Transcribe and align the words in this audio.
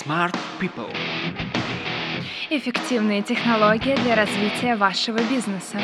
Smart 0.00 0.32
People. 0.56 0.88
Эффективные 2.48 3.20
технологии 3.20 3.92
для 4.00 4.16
развития 4.16 4.74
вашего 4.76 5.20
бизнеса. 5.28 5.76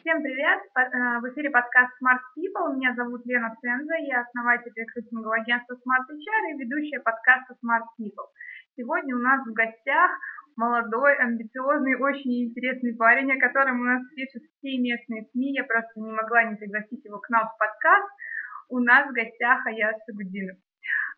Всем 0.00 0.20
привет! 0.20 0.60
Э, 0.76 1.20
в 1.20 1.32
эфире 1.32 1.48
подкаст 1.48 1.96
Smart 1.96 2.20
People. 2.36 2.76
Меня 2.76 2.92
зовут 2.94 3.24
Лена 3.24 3.56
Сенза. 3.56 3.96
Я 4.04 4.20
основатель 4.20 4.72
рекрутингового 4.76 5.36
агентства 5.36 5.80
Smart 5.80 6.04
HR 6.12 6.42
и 6.52 6.58
ведущая 6.60 7.00
подкаста 7.00 7.56
Smart 7.64 7.88
People. 7.96 8.28
Сегодня 8.76 9.16
у 9.16 9.20
нас 9.20 9.40
в 9.46 9.52
гостях 9.54 10.10
молодой, 10.56 11.16
амбициозный, 11.16 11.96
очень 11.96 12.48
интересный 12.48 12.94
парень, 12.94 13.32
о 13.32 13.40
котором 13.40 13.80
у 13.80 13.84
нас 13.84 14.02
пишут 14.14 14.42
все 14.58 14.76
местные 14.76 15.24
СМИ. 15.32 15.54
Я 15.56 15.64
просто 15.64 15.92
не 15.96 16.12
могла 16.12 16.44
не 16.44 16.56
пригласить 16.56 17.02
его 17.02 17.18
к 17.18 17.30
нам 17.30 17.48
в 17.48 17.56
подкаст. 17.56 18.12
У 18.68 18.78
нас 18.78 19.08
в 19.08 19.14
гостях 19.14 19.66
Аяс 19.66 19.96
Сагудинов. 20.04 20.58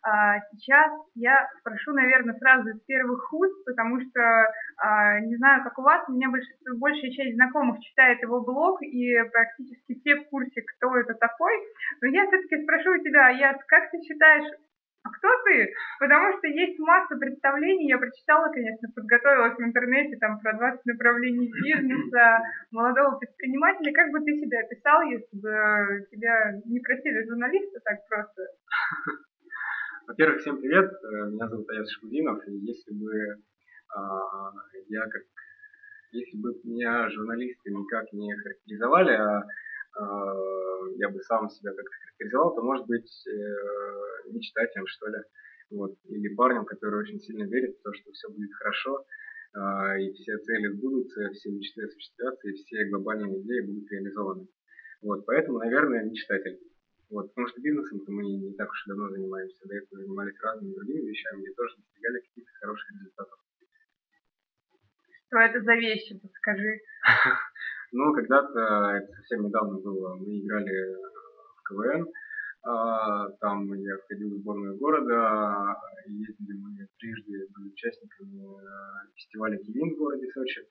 А, 0.05 0.39
сейчас 0.51 0.91
я 1.15 1.49
спрошу, 1.59 1.91
наверное, 1.93 2.37
сразу 2.37 2.69
из 2.69 2.79
первых 2.81 3.33
уст, 3.33 3.65
потому 3.65 3.99
что 3.99 4.21
а, 4.77 5.19
не 5.19 5.35
знаю, 5.37 5.63
как 5.63 5.79
у 5.79 5.81
вас, 5.81 6.07
у 6.07 6.13
меня 6.13 6.29
больш, 6.29 6.45
большая 6.77 7.09
часть 7.09 7.33
знакомых 7.33 7.79
читает 7.79 8.21
его 8.21 8.39
блог, 8.41 8.83
и 8.83 9.17
практически 9.31 9.95
все 9.99 10.17
в 10.17 10.29
курсе, 10.29 10.61
кто 10.61 10.95
это 10.95 11.15
такой. 11.15 11.53
Но 12.01 12.09
я 12.09 12.27
все-таки 12.27 12.61
спрошу 12.61 12.91
у 12.91 13.03
тебя, 13.03 13.29
Яс, 13.29 13.57
как 13.65 13.89
ты 13.89 13.99
считаешь, 14.03 14.45
а 15.01 15.09
кто 15.09 15.27
ты? 15.45 15.73
Потому 15.99 16.37
что 16.37 16.47
есть 16.49 16.77
масса 16.77 17.15
представлений, 17.15 17.89
я 17.89 17.97
прочитала, 17.97 18.51
конечно, 18.51 18.87
подготовилась 18.93 19.57
в 19.57 19.63
интернете 19.63 20.17
там 20.17 20.39
про 20.39 20.53
20 20.53 20.85
направлений 20.85 21.51
бизнеса, 21.63 22.41
молодого 22.69 23.17
предпринимателя. 23.17 23.91
Как 23.91 24.11
бы 24.11 24.19
ты 24.19 24.37
себя 24.37 24.59
описал, 24.59 25.01
если 25.01 25.35
бы 25.35 26.05
тебя 26.11 26.53
не 26.65 26.79
просили 26.79 27.27
журналиста 27.27 27.79
так 27.83 28.07
просто? 28.07 28.43
Во-первых, 30.07 30.41
всем 30.41 30.61
привет. 30.61 30.91
Э, 30.91 31.29
меня 31.31 31.47
зовут 31.49 31.67
Аяс 31.69 31.89
Шкудинов. 31.89 32.47
И 32.47 32.51
если 32.51 32.93
бы 32.93 33.41
а, 33.89 34.51
я 34.87 35.01
как 35.01 35.23
если 36.11 36.37
бы 36.37 36.53
меня 36.63 37.09
журналисты 37.09 37.71
никак 37.71 38.13
не 38.13 38.31
характеризовали, 38.35 39.13
а, 39.13 39.43
а 39.97 40.35
я 40.97 41.09
бы 41.09 41.19
сам 41.21 41.49
себя 41.49 41.71
как-то 41.71 41.91
характеризовал, 42.03 42.55
то, 42.55 42.61
может 42.61 42.85
быть, 42.85 43.27
э, 43.27 44.31
мечтателем, 44.31 44.85
что 44.85 45.07
ли, 45.07 45.17
вот, 45.71 45.97
или 46.05 46.35
парнем, 46.35 46.65
который 46.65 46.99
очень 47.01 47.19
сильно 47.19 47.43
верит 47.45 47.75
в 47.75 47.81
то, 47.81 47.91
что 47.93 48.11
все 48.11 48.29
будет 48.29 48.53
хорошо, 48.53 49.05
а, 49.53 49.97
и 49.97 50.13
все 50.13 50.37
цели 50.37 50.67
сбудутся, 50.67 51.31
все 51.31 51.49
мечты 51.49 51.83
осуществятся, 51.83 52.47
и 52.47 52.53
все 52.53 52.85
глобальные 52.85 53.41
идеи 53.41 53.61
будут 53.61 53.91
реализованы. 53.91 54.47
Вот, 55.01 55.25
поэтому, 55.25 55.57
наверное, 55.57 56.03
мечтатель. 56.03 56.59
Вот, 57.09 57.29
потому 57.29 57.47
что 57.47 57.61
бизнесом 57.61 58.01
мы 58.07 58.23
не 58.23 58.53
так 58.53 58.69
уж 58.69 58.85
и 58.85 58.89
давно 58.89 59.09
занимаемся. 59.09 59.67
До 59.67 59.75
этого 59.75 60.01
занимались 60.01 60.39
разными 60.41 60.73
другими 60.73 61.09
вещами, 61.09 61.41
где 61.41 61.53
тоже 61.53 61.75
достигали 61.77 62.19
каких-то 62.19 62.51
хороших 62.59 62.91
результатов. 62.91 63.39
Что 65.27 65.37
это 65.39 65.61
за 65.61 65.75
вещи, 65.75 66.19
подскажи? 66.19 66.79
ну, 67.91 68.13
когда-то, 68.13 68.59
это 68.97 69.13
совсем 69.13 69.43
недавно 69.43 69.79
было, 69.79 70.15
мы 70.15 70.39
играли 70.39 70.95
в 71.57 71.63
КВН, 71.69 72.07
а, 72.63 73.29
там 73.41 73.71
я 73.73 73.97
входил 73.97 74.31
в 74.31 74.39
сборную 74.39 74.77
города, 74.77 75.75
ездили 76.07 76.53
мы 76.57 76.87
трижды, 76.97 77.47
были 77.55 77.69
участниками 77.69 78.41
э, 78.41 79.11
фестиваля 79.15 79.57
Кивин 79.57 79.93
в 79.93 79.97
городе 79.97 80.27
Сочи. 80.33 80.61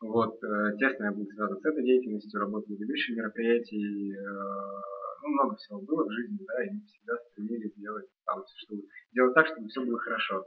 Вот, 0.00 0.42
э, 0.42 0.76
тесно 0.78 1.04
я 1.04 1.12
был 1.12 1.26
связан 1.26 1.60
с 1.60 1.64
этой 1.64 1.84
деятельностью, 1.84 2.40
работал 2.40 2.74
ведущим 2.74 3.16
мероприятий, 3.16 4.14
э, 4.14 4.95
ну, 5.22 5.28
много 5.28 5.56
всего 5.56 5.80
было 5.80 6.04
в 6.04 6.12
жизни, 6.12 6.38
да, 6.46 6.64
и 6.64 6.70
мы 6.70 6.80
всегда 6.86 7.16
стремились 7.30 7.74
сделать 7.74 8.06
там, 8.24 8.42
чтобы 8.64 8.82
делать 9.12 9.34
так, 9.34 9.46
чтобы 9.46 9.68
все 9.68 9.84
было 9.84 9.98
хорошо 9.98 10.44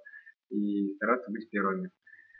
и 0.50 0.94
стараться 0.96 1.32
быть 1.32 1.50
первыми. 1.50 1.92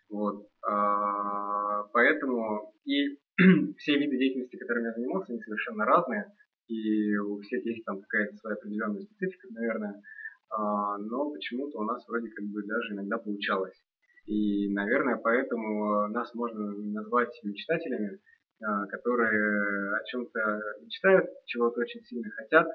Вот. 0.10 0.48
А, 0.64 1.84
поэтому 1.94 2.74
и 2.86 3.20
все 3.78 3.98
виды 3.98 4.18
деятельности, 4.18 4.58
которыми 4.58 4.88
я 4.88 4.94
занимался, 4.94 5.34
они 5.34 5.42
совершенно 5.42 5.86
разные, 5.86 6.34
и 6.68 7.16
у 7.18 7.40
всех 7.42 7.66
есть 7.66 7.86
там 7.86 8.02
какая-то 8.02 8.36
своя 8.38 8.56
определенная 8.56 9.02
специфика, 9.02 9.48
наверное, 9.52 10.02
а, 10.50 10.98
но 10.98 11.32
почему-то 11.32 11.80
у 11.80 11.84
нас 11.84 12.08
вроде 12.08 12.30
как 12.30 12.46
бы 12.46 12.64
даже 12.64 12.94
иногда 12.94 13.18
получалось. 13.18 13.80
И, 14.26 14.72
наверное, 14.74 15.18
поэтому 15.18 16.08
нас 16.10 16.34
можно 16.36 16.72
назвать 16.72 17.32
мечтателями, 17.44 18.20
которые 18.60 19.96
о 19.96 20.04
чем-то 20.06 20.62
мечтают, 20.84 21.30
чего-то 21.46 21.82
очень 21.82 22.02
сильно 22.02 22.30
хотят, 22.32 22.68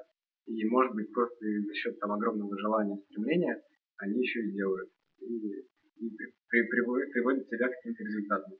и, 0.47 0.65
может 0.65 0.93
быть, 0.93 1.11
просто 1.11 1.37
за 1.43 1.73
счет 1.73 1.99
там 1.99 2.11
огромного 2.11 2.57
желания, 2.59 2.97
стремления, 3.09 3.61
они 3.97 4.21
еще 4.21 4.41
и 4.41 4.51
делают. 4.51 4.89
И, 5.21 5.49
и 5.97 6.09
при, 6.09 6.31
при, 6.49 7.11
приводят 7.11 7.47
себя 7.47 7.67
к 7.67 7.71
каким-то 7.71 8.03
результатам. 8.03 8.53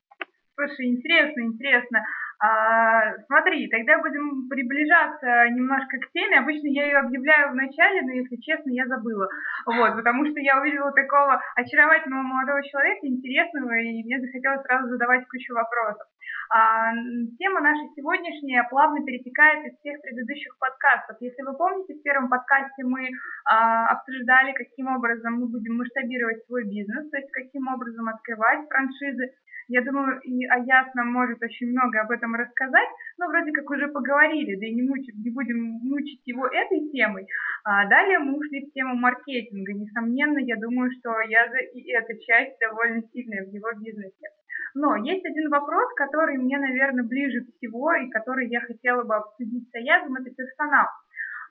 Слушай, 0.55 0.85
интересно, 0.87 1.41
интересно. 1.41 2.01
А, 2.39 3.15
смотри, 3.27 3.67
тогда 3.69 3.99
будем 3.99 4.47
приближаться 4.47 5.49
немножко 5.51 5.97
к 5.99 6.11
теме. 6.11 6.39
Обычно 6.39 6.67
я 6.67 6.85
ее 6.85 6.97
объявляю 6.97 7.51
в 7.51 7.55
начале, 7.55 8.01
но, 8.01 8.11
если 8.11 8.37
честно, 8.37 8.71
я 8.71 8.87
забыла. 8.87 9.27
Вот, 9.65 9.95
потому 9.95 10.25
что 10.25 10.39
я 10.39 10.59
увидела 10.59 10.91
такого 10.91 11.41
очаровательного 11.55 12.23
молодого 12.23 12.63
человека, 12.63 13.07
интересного, 13.07 13.71
и 13.79 14.03
мне 14.03 14.19
захотелось 14.19 14.63
сразу 14.63 14.89
задавать 14.89 15.27
кучу 15.27 15.53
вопросов. 15.53 16.07
А, 16.49 16.93
тема 17.39 17.61
наша 17.61 17.89
сегодняшняя 17.95 18.67
плавно 18.69 19.03
перетекает 19.03 19.65
из 19.65 19.79
всех 19.79 20.01
предыдущих 20.01 20.57
подкастов. 20.59 21.17
Если 21.19 21.41
вы 21.41 21.57
помните, 21.57 21.95
в 21.95 22.03
первом 22.03 22.29
подкасте 22.29 22.83
мы 22.83 23.09
а, 23.45 23.87
обсуждали, 23.87 24.53
каким 24.53 24.87
образом 24.87 25.39
мы 25.39 25.47
будем 25.47 25.77
масштабировать 25.77 26.45
свой 26.45 26.65
бизнес, 26.65 27.09
то 27.09 27.17
есть 27.17 27.31
каким 27.31 27.67
образом 27.67 28.07
открывать 28.09 28.67
франшизы. 28.67 29.31
Я 29.67 29.81
думаю, 29.81 30.19
и 30.21 30.45
Аяс 30.45 30.93
нам 30.93 31.11
может 31.11 31.41
очень 31.41 31.71
много 31.71 32.01
об 32.01 32.11
этом 32.11 32.35
рассказать, 32.35 32.87
но 33.17 33.25
вроде 33.27 33.51
как 33.51 33.67
уже 33.71 33.87
поговорили, 33.87 34.59
да 34.59 34.65
и 34.67 34.75
не, 34.75 34.83
мучить, 34.83 35.15
не 35.17 35.31
будем 35.31 35.57
мучить 35.81 36.21
его 36.25 36.45
этой 36.45 36.87
темой. 36.91 37.25
А 37.63 37.87
далее 37.89 38.19
мы 38.19 38.37
ушли 38.37 38.67
в 38.67 38.73
тему 38.73 38.93
маркетинга. 38.93 39.73
Несомненно, 39.73 40.37
я 40.37 40.55
думаю, 40.57 40.91
что 40.99 41.09
Аяза 41.13 41.57
и 41.73 41.91
эта 41.91 42.13
часть 42.19 42.59
довольно 42.59 43.01
сильная 43.11 43.43
в 43.43 43.49
его 43.49 43.71
бизнесе. 43.73 44.29
Но 44.75 44.97
есть 44.97 45.25
один 45.25 45.49
вопрос, 45.49 45.93
который 45.95 46.37
мне, 46.37 46.57
наверное, 46.59 47.05
ближе 47.05 47.45
всего 47.55 47.93
и 47.93 48.09
который 48.09 48.49
я 48.49 48.59
хотела 48.59 49.03
бы 49.03 49.15
обсудить 49.15 49.69
с 49.71 49.75
Аязом, 49.75 50.15
это 50.15 50.29
персонал. 50.35 50.87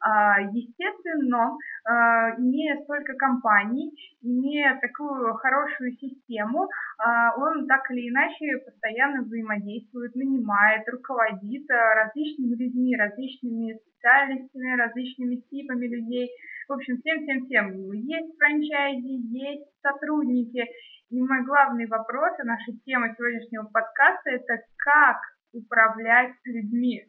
А, 0.05 0.39
естественно, 0.53 1.57
а, 1.89 2.37
имея 2.37 2.83
столько 2.83 3.15
компаний, 3.15 3.91
имея 4.21 4.79
такую 4.79 5.33
хорошую 5.35 5.93
систему, 5.93 6.69
а, 6.99 7.35
он 7.39 7.67
так 7.67 7.91
или 7.91 8.11
иначе 8.11 8.59
постоянно 8.67 9.23
взаимодействует, 9.23 10.15
нанимает, 10.15 10.87
руководит 10.87 11.65
различными 11.71 12.55
людьми, 12.57 12.95
различными 12.95 13.79
специальностями, 13.79 14.77
различными 14.77 15.37
типами 15.49 15.87
людей. 15.87 16.29
В 16.69 16.75
общем, 16.75 16.99
всем-всем-всем. 16.99 17.93
Есть 17.93 18.37
франчайзи, 18.37 19.35
есть 19.35 19.65
сотрудники. 19.81 20.67
И 21.15 21.23
мой 21.23 21.45
главный 21.45 21.87
вопрос, 21.87 22.33
и 22.41 22.43
наша 22.43 22.73
тема 22.85 23.15
сегодняшнего 23.15 23.71
подкаста– 23.73 24.31
это 24.35 24.59
как 24.79 25.19
управлять 25.53 26.35
людьми. 26.45 27.07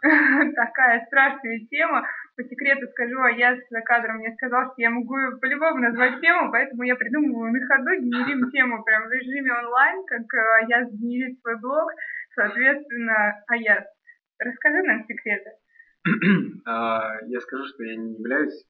Такая 0.54 1.04
страшная 1.06 1.58
тема. 1.68 2.06
По 2.36 2.44
секрету 2.44 2.86
скажу, 2.92 3.20
а 3.20 3.32
я 3.32 3.56
за 3.68 3.80
кадром 3.80 4.18
мне 4.18 4.32
сказал, 4.34 4.66
что 4.66 4.74
я 4.76 4.90
могу 4.90 5.16
по-любому 5.40 5.80
назвать 5.80 6.20
тему, 6.20 6.52
поэтому 6.52 6.84
я 6.84 6.94
придумываю 6.94 7.52
на 7.52 7.66
ходу, 7.66 7.90
генерим 7.98 8.48
тему 8.52 8.84
прям 8.84 9.08
в 9.08 9.10
режиме 9.10 9.52
онлайн, 9.52 10.04
как 10.06 10.22
э, 10.22 10.62
Аяс 10.62 10.92
генерит 10.92 11.40
свой 11.40 11.58
блог, 11.58 11.90
соответственно, 12.36 13.42
Аяс. 13.48 13.84
Расскажи 14.38 14.82
нам 14.84 15.04
секреты. 15.04 15.50
А, 16.64 17.18
я 17.26 17.40
скажу, 17.40 17.64
что 17.66 17.82
я 17.82 17.96
не 17.96 18.14
являюсь 18.14 18.68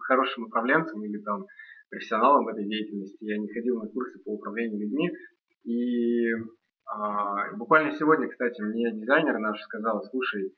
хорошим 0.00 0.46
управленцем 0.46 1.04
или 1.04 1.18
там 1.22 1.46
профессионалом 1.90 2.44
в 2.44 2.48
этой 2.48 2.64
деятельности. 2.64 3.16
Я 3.20 3.38
не 3.38 3.48
ходил 3.52 3.80
на 3.80 3.88
курсы 3.88 4.18
по 4.24 4.34
управлению 4.34 4.80
людьми. 4.80 5.10
И 5.64 6.32
а, 6.86 7.52
буквально 7.56 7.92
сегодня, 7.92 8.28
кстати, 8.28 8.60
мне 8.62 8.92
дизайнер 8.92 9.38
наш 9.38 9.60
сказал, 9.62 10.02
слушай, 10.10 10.54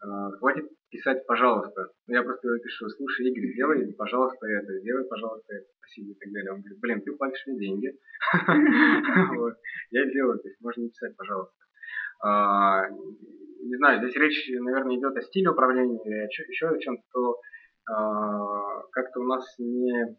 а, 0.00 0.30
хватит 0.32 0.68
писать, 0.90 1.24
пожалуйста. 1.26 1.90
Ну, 2.08 2.14
я 2.14 2.22
просто 2.22 2.58
пишу, 2.58 2.88
слушай, 2.88 3.28
Игорь, 3.28 3.52
сделай, 3.52 3.92
пожалуйста, 3.92 4.46
это, 4.46 4.78
сделай, 4.80 5.04
пожалуйста, 5.04 5.54
это, 5.54 5.66
спасибо 5.78 6.12
и 6.12 6.14
так 6.14 6.32
далее. 6.32 6.52
Он 6.52 6.60
говорит, 6.60 6.80
блин, 6.80 7.02
ты 7.02 7.12
платишь 7.12 7.46
мне 7.46 7.58
деньги. 7.58 7.96
Я 9.90 10.06
делаю, 10.06 10.38
то 10.40 10.48
есть 10.48 10.60
можно 10.60 10.82
не 10.82 10.88
писать, 10.88 11.16
пожалуйста. 11.16 11.54
А, 12.22 12.88
не 12.90 13.76
знаю, 13.76 14.00
здесь 14.00 14.16
речь, 14.16 14.50
наверное, 14.58 14.96
идет 14.96 15.16
о 15.16 15.22
стиле 15.22 15.50
управления 15.50 16.26
еще 16.26 16.68
о 16.68 16.78
чем-то, 16.78 17.02
то 17.12 17.36
как-то 18.92 19.20
у 19.20 19.24
нас 19.24 19.44
не 19.58 20.16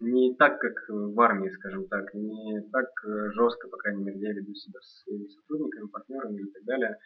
не 0.00 0.34
так, 0.34 0.58
как 0.58 0.72
в 0.88 1.20
армии, 1.20 1.50
скажем 1.50 1.86
так, 1.88 2.12
не 2.14 2.60
так 2.72 2.88
э, 3.04 3.30
жестко, 3.32 3.68
по 3.68 3.76
крайней 3.76 4.04
мере, 4.04 4.18
я 4.18 4.32
веду 4.32 4.54
себя 4.54 4.80
с 4.80 5.02
своими 5.02 5.26
сотрудниками, 5.26 5.88
партнерами 5.88 6.40
и 6.42 6.50
так 6.52 6.64
далее. 6.64 6.96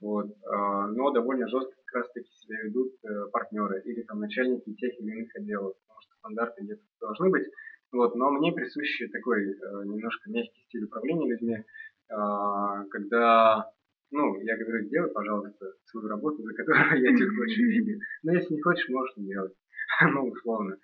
Вот. 0.00 0.26
А, 0.46 0.88
но 0.88 1.10
довольно 1.12 1.48
жестко 1.48 1.72
как 1.86 2.02
раз 2.02 2.12
таки 2.12 2.28
себя 2.32 2.60
ведут 2.62 2.92
э, 3.04 3.26
партнеры 3.32 3.80
или 3.84 4.02
там 4.02 4.20
начальники 4.20 4.74
тех 4.74 4.92
или 5.00 5.12
иных 5.12 5.34
отделов, 5.36 5.74
потому 5.80 6.00
что 6.00 6.14
стандарты 6.18 6.64
где-то 6.64 6.82
должны 7.00 7.30
быть, 7.30 7.46
Вот, 7.92 8.14
но 8.16 8.30
мне 8.30 8.52
присущий 8.52 9.08
такой 9.08 9.44
э, 9.44 9.84
немножко 9.84 10.30
мягкий 10.30 10.62
стиль 10.66 10.84
управления 10.84 11.30
людьми, 11.30 11.54
э, 11.54 11.64
когда, 12.90 13.70
ну, 14.10 14.40
я 14.40 14.56
говорю, 14.58 14.84
сделай, 14.86 15.10
пожалуйста, 15.10 15.72
свою 15.84 16.08
работу, 16.08 16.42
за 16.42 16.52
которую 16.54 17.00
я 17.00 17.16
тебе 17.16 17.28
хочу 17.28 17.62
деньги. 17.62 17.98
Но 18.24 18.32
если 18.32 18.54
не 18.54 18.60
хочешь, 18.60 18.88
можешь 18.88 19.16
не 19.16 19.28
делать. 19.28 19.54
ну, 20.12 20.28
условно. 20.28 20.76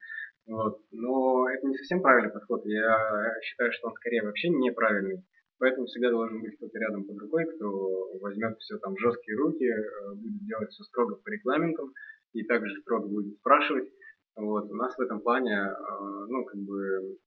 Вот. 0.48 0.80
Но 0.92 1.48
это 1.50 1.66
не 1.66 1.76
совсем 1.76 2.00
правильный 2.00 2.32
подход. 2.32 2.64
Я 2.64 3.34
считаю, 3.42 3.70
что 3.72 3.88
он 3.88 3.94
скорее 3.94 4.22
вообще 4.22 4.48
неправильный. 4.48 5.22
Поэтому 5.58 5.86
всегда 5.86 6.10
должен 6.10 6.40
быть 6.40 6.56
кто-то 6.56 6.78
рядом 6.78 7.04
под 7.04 7.18
рукой, 7.18 7.44
кто 7.44 8.18
возьмет 8.20 8.56
все 8.58 8.78
там 8.78 8.94
в 8.94 9.00
жесткие 9.00 9.36
руки, 9.36 9.64
э, 9.64 10.14
будет 10.14 10.46
делать 10.46 10.70
все 10.70 10.84
строго 10.84 11.16
по 11.16 11.28
регламентам 11.28 11.92
и 12.32 12.44
также 12.44 12.80
строго 12.80 13.08
будет 13.08 13.34
спрашивать. 13.38 13.90
Вот. 14.36 14.70
У 14.70 14.74
нас 14.74 14.96
в 14.96 15.00
этом 15.00 15.20
плане, 15.20 15.54
э, 15.54 16.26
ну, 16.28 16.44
как 16.44 16.60
бы, 16.60 17.18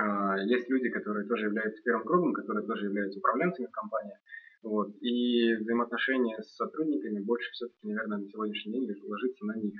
э, 0.00 0.44
есть 0.46 0.68
люди, 0.70 0.88
которые 0.88 1.28
тоже 1.28 1.46
являются 1.46 1.82
первым 1.84 2.06
кругом, 2.06 2.32
которые 2.32 2.66
тоже 2.66 2.86
являются 2.86 3.18
управленцами 3.18 3.66
в 3.66 3.70
компании. 3.70 4.16
Вот. 4.62 4.88
И 5.02 5.54
взаимоотношения 5.56 6.40
с 6.40 6.56
сотрудниками 6.56 7.20
больше 7.20 7.50
все-таки, 7.52 7.86
наверное, 7.86 8.18
на 8.18 8.28
сегодняшний 8.28 8.72
день 8.72 8.90
ложится 9.06 9.44
на 9.44 9.56
них. 9.58 9.74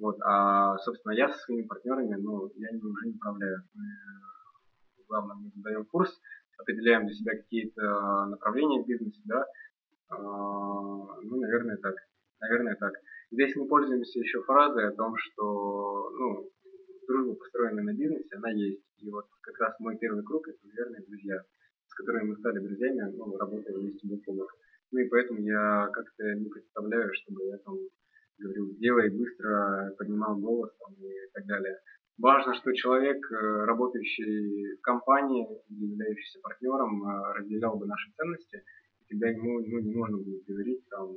Вот. 0.00 0.16
А, 0.22 0.78
собственно, 0.78 1.12
я 1.12 1.28
со 1.28 1.38
своими 1.40 1.66
партнерами, 1.66 2.14
ну, 2.14 2.50
я 2.56 2.70
ими 2.70 2.80
уже 2.80 3.06
не 3.06 3.14
управляю. 3.14 3.62
Мы, 3.74 3.84
главное, 5.06 5.36
мы 5.36 5.50
задаем 5.54 5.84
курс, 5.84 6.18
определяем 6.58 7.06
для 7.06 7.14
себя 7.14 7.36
какие-то 7.36 8.26
направления 8.26 8.82
в 8.82 8.86
бизнесе, 8.86 9.20
да. 9.26 9.44
А, 10.08 10.16
ну, 10.16 11.40
наверное, 11.40 11.76
так. 11.76 11.96
Наверное, 12.40 12.76
так. 12.76 12.94
Здесь 13.30 13.54
мы 13.56 13.68
пользуемся 13.68 14.18
еще 14.18 14.42
фразой 14.42 14.88
о 14.88 14.92
том, 14.92 15.14
что, 15.18 16.10
ну, 16.18 16.50
дружба, 17.06 17.34
построенная 17.34 17.84
на 17.84 17.92
бизнесе, 17.92 18.36
она 18.36 18.50
есть. 18.52 18.82
И 19.02 19.10
вот 19.10 19.26
как 19.42 19.58
раз 19.60 19.78
мой 19.80 19.98
первый 19.98 20.24
круг– 20.24 20.48
это 20.48 20.58
верные 20.64 21.04
друзья, 21.06 21.42
с 21.88 21.94
которыми 21.94 22.30
мы 22.30 22.36
стали 22.36 22.58
друзьями, 22.58 23.12
ну, 23.16 23.36
работая 23.36 23.76
вместе 23.76 24.08
о 24.08 24.32
бок. 24.32 24.50
Ну 24.92 25.00
и 25.00 25.08
поэтому 25.08 25.40
я 25.42 25.90
как-то 25.92 26.34
не 26.34 26.48
представляю, 26.48 27.12
чтобы 27.12 27.44
я 27.44 27.58
там 27.58 27.76
говорил, 28.40 28.74
делай 28.78 29.10
быстро, 29.10 29.94
поднимал 29.98 30.36
голос 30.36 30.70
там, 30.78 30.94
и 30.94 31.30
так 31.32 31.46
далее. 31.46 31.76
Важно, 32.18 32.54
что 32.54 32.72
человек, 32.74 33.16
э, 33.32 33.64
работающий 33.64 34.76
в 34.76 34.80
компании, 34.82 35.46
являющийся 35.68 36.40
партнером, 36.42 37.02
э, 37.02 37.32
разделял 37.38 37.78
бы 37.78 37.86
наши 37.86 38.10
ценности, 38.16 38.62
и 39.00 39.04
тогда 39.08 39.28
ему 39.28 39.60
ну, 39.60 39.78
не 39.78 39.94
можно 39.94 40.18
будет 40.18 40.44
говорить, 40.44 40.86
там, 40.90 41.16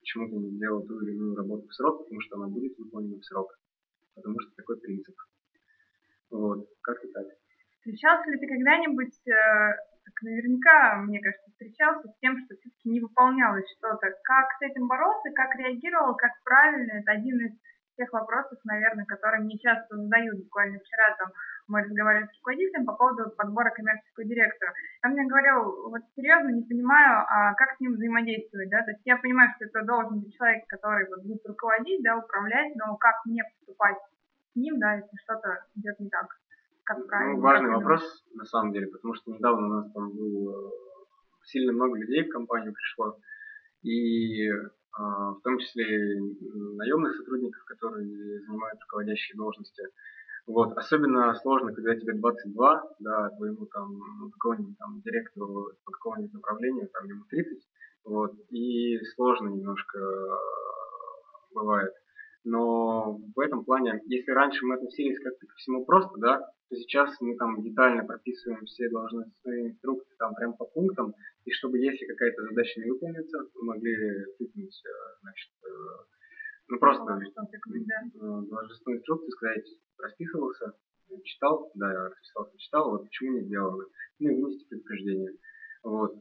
почему 0.00 0.28
ты 0.28 0.36
не 0.36 0.56
сделал 0.56 0.86
ту 0.86 1.00
или 1.02 1.12
иную 1.12 1.36
работу 1.36 1.66
в 1.68 1.74
срок, 1.74 2.04
потому 2.04 2.20
что 2.22 2.36
она 2.36 2.48
будет 2.48 2.76
выполнена 2.78 3.18
в 3.18 3.24
срок. 3.24 3.48
Потому 4.14 4.40
что 4.40 4.52
такой 4.56 4.80
принцип. 4.80 5.14
Вот, 6.30 6.68
как-то 6.82 7.08
так. 7.08 7.26
Встречался 7.78 8.30
ли 8.30 8.38
ты 8.38 8.46
когда-нибудь 8.46 9.28
э, 9.28 9.32
так 10.10 10.22
наверняка, 10.22 10.96
мне 10.96 11.20
кажется, 11.20 11.50
встречался 11.50 12.08
с 12.08 12.18
тем, 12.20 12.36
что 12.38 12.56
все-таки 12.56 12.88
не 12.88 13.00
выполнялось 13.00 13.64
что-то. 13.78 14.06
Как 14.24 14.46
с 14.58 14.62
этим 14.62 14.88
бороться, 14.88 15.30
как 15.34 15.54
реагировал, 15.56 16.14
как 16.16 16.32
правильно, 16.44 16.98
это 16.98 17.12
один 17.12 17.38
из 17.46 17.52
тех 17.96 18.12
вопросов, 18.12 18.58
наверное, 18.64 19.04
которые 19.04 19.42
мне 19.42 19.58
часто 19.58 19.96
задают. 19.96 20.44
Буквально 20.44 20.78
вчера 20.78 21.16
там 21.18 21.28
мы 21.68 21.82
разговаривали 21.82 22.26
с 22.26 22.36
руководителем 22.38 22.86
по 22.86 22.94
поводу 22.94 23.30
подбора 23.36 23.70
коммерческого 23.70 24.24
директора. 24.24 24.72
Он 25.04 25.12
мне 25.12 25.26
говорил, 25.26 25.90
вот 25.90 26.02
серьезно 26.16 26.48
не 26.48 26.62
понимаю, 26.62 27.24
а 27.28 27.54
как 27.54 27.76
с 27.76 27.80
ним 27.80 27.92
взаимодействовать, 27.92 28.70
да, 28.70 28.82
то 28.82 28.90
есть 28.90 29.02
я 29.04 29.16
понимаю, 29.16 29.50
что 29.56 29.66
это 29.66 29.84
должен 29.84 30.20
быть 30.20 30.34
человек, 30.34 30.64
который 30.66 31.06
вот 31.08 31.22
будет 31.22 31.46
руководить, 31.46 32.02
да, 32.02 32.16
управлять, 32.16 32.74
но 32.74 32.96
как 32.96 33.14
мне 33.26 33.44
поступать 33.44 33.98
с 34.52 34.56
ним, 34.56 34.80
да, 34.80 34.94
если 34.94 35.16
что-то 35.22 35.64
идет 35.76 36.00
не 36.00 36.08
так 36.08 36.26
как 36.94 37.06
правильно. 37.06 37.36
Ну, 37.36 37.40
важный 37.40 37.70
вопрос, 37.70 38.24
на 38.34 38.44
самом 38.44 38.72
деле, 38.72 38.88
потому 38.88 39.14
что 39.14 39.30
недавно 39.30 39.66
у 39.66 39.70
нас 39.70 39.92
там 39.92 40.10
было 40.10 40.68
э, 40.68 40.70
сильно 41.44 41.72
много 41.72 41.98
людей 41.98 42.24
в 42.24 42.32
компанию 42.32 42.72
пришло, 42.72 43.16
и 43.82 44.48
э, 44.48 44.60
в 44.98 45.40
том 45.42 45.58
числе 45.58 46.20
наемных 46.76 47.14
сотрудников, 47.16 47.64
которые 47.64 48.06
занимают 48.40 48.80
руководящие 48.82 49.36
должности. 49.36 49.84
Вот. 50.46 50.76
Особенно 50.76 51.32
сложно, 51.34 51.72
когда 51.72 51.94
тебе 51.94 52.14
22, 52.14 52.94
да, 52.98 53.30
твоему 53.30 53.66
там, 53.66 53.96
ну, 54.18 54.30
какому-нибудь 54.30 54.76
там 54.78 55.00
директору 55.02 55.70
по 55.84 55.92
какому-нибудь 55.92 56.34
направлению, 56.34 56.88
там 56.88 57.04
ему 57.06 57.24
30, 57.28 57.58
вот, 58.04 58.32
и 58.50 58.98
сложно 59.14 59.48
немножко 59.48 59.98
э, 59.98 60.28
бывает. 61.54 61.92
Но 62.44 63.20
в 63.36 63.40
этом 63.40 63.64
плане, 63.64 64.00
если 64.06 64.30
раньше 64.30 64.64
мы 64.64 64.76
относились 64.76 65.22
как-то 65.22 65.46
ко 65.46 65.54
всему 65.56 65.84
просто, 65.84 66.18
да, 66.18 66.38
то 66.70 66.76
сейчас 66.76 67.20
мы 67.20 67.36
там 67.36 67.62
детально 67.62 68.04
прописываем 68.04 68.64
все 68.64 68.88
должностные 68.88 69.70
инструкции 69.70 70.14
там 70.18 70.34
прям 70.34 70.56
по 70.56 70.64
пунктам, 70.64 71.14
и 71.44 71.50
чтобы 71.50 71.78
если 71.78 72.06
какая-то 72.06 72.42
задача 72.44 72.80
не 72.80 72.90
выполнится, 72.90 73.38
мы 73.56 73.74
могли 73.74 74.24
тыкнуть, 74.38 74.82
э, 74.86 74.90
значит, 75.20 75.50
э, 75.64 75.68
ну 76.68 76.78
просто 76.78 77.12
э, 77.12 78.10
должностную 78.14 78.98
инструкцию 78.98 79.30
сказать, 79.32 79.66
расписывался, 79.98 80.74
читал, 81.24 81.70
да, 81.74 82.08
расписался, 82.08 82.56
читал, 82.56 82.90
вот 82.90 83.04
почему 83.04 83.32
не 83.32 83.44
сделано, 83.46 83.84
ну 84.18 84.30
и 84.30 84.34
вынести 84.40 84.68
предупреждение. 84.68 85.32
Вот. 85.82 86.14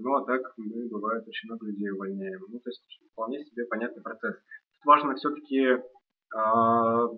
Ну 0.00 0.16
а 0.16 0.24
так 0.26 0.42
мы, 0.56 0.88
бывает, 0.88 1.26
очень 1.26 1.48
много 1.48 1.66
людей 1.66 1.88
увольняем. 1.90 2.40
Ну, 2.48 2.58
то 2.58 2.68
есть 2.68 2.82
вполне 3.12 3.44
себе 3.44 3.64
понятный 3.66 4.02
процесс 4.02 4.34
важно 4.84 5.14
все-таки 5.14 5.58
э, 5.60 5.80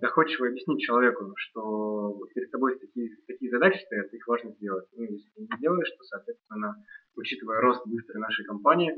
доходчиво 0.01 0.47
объяснить 0.47 0.81
человеку, 0.81 1.33
что 1.35 2.19
перед 2.33 2.51
тобой 2.51 2.77
такие, 2.79 3.09
такие 3.27 3.51
задачи 3.51 3.83
стоят, 3.85 4.13
их 4.13 4.27
важно 4.27 4.51
сделать. 4.51 4.87
Ну, 4.95 5.03
если 5.03 5.29
ты 5.35 5.41
не 5.41 5.59
делаешь, 5.59 5.91
то, 5.97 6.03
соответственно, 6.03 6.75
учитывая 7.15 7.61
рост 7.61 7.85
быстрой 7.85 8.21
нашей 8.21 8.45
компании, 8.45 8.91
э, 8.91 8.95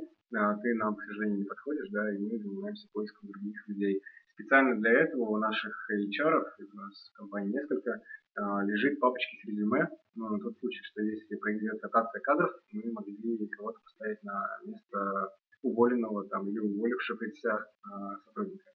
ты 0.62 0.74
нам, 0.76 0.96
к 0.96 1.04
сожалению, 1.04 1.40
не 1.40 1.46
подходишь, 1.46 1.90
да, 1.92 2.14
и 2.14 2.18
мы 2.18 2.38
занимаемся 2.38 2.88
поиском 2.94 3.30
других 3.30 3.68
людей. 3.68 4.02
Специально 4.34 4.76
для 4.76 4.92
этого 4.92 5.30
у 5.30 5.38
наших 5.38 5.74
HR, 5.90 6.44
у 6.60 6.76
нас 6.76 7.10
в 7.14 7.18
компании 7.18 7.54
несколько, 7.54 7.92
э, 7.92 8.42
лежит 8.66 9.00
папочки 9.00 9.38
с 9.42 9.48
резюме, 9.48 9.88
но 10.16 10.30
на 10.30 10.40
тот 10.40 10.58
случай, 10.60 10.82
что 10.84 11.02
если 11.02 11.36
произойдет 11.36 11.82
ротация 11.82 12.22
кадров, 12.22 12.52
мы 12.72 12.92
могли 12.92 13.48
кого-то 13.50 13.80
поставить 13.80 14.22
на 14.24 14.60
место 14.66 15.30
уволенного 15.66 16.28
там 16.30 16.48
или 16.48 16.60
уволившегося 16.60 17.50
э, 17.50 17.90
сотрудника. 18.26 18.70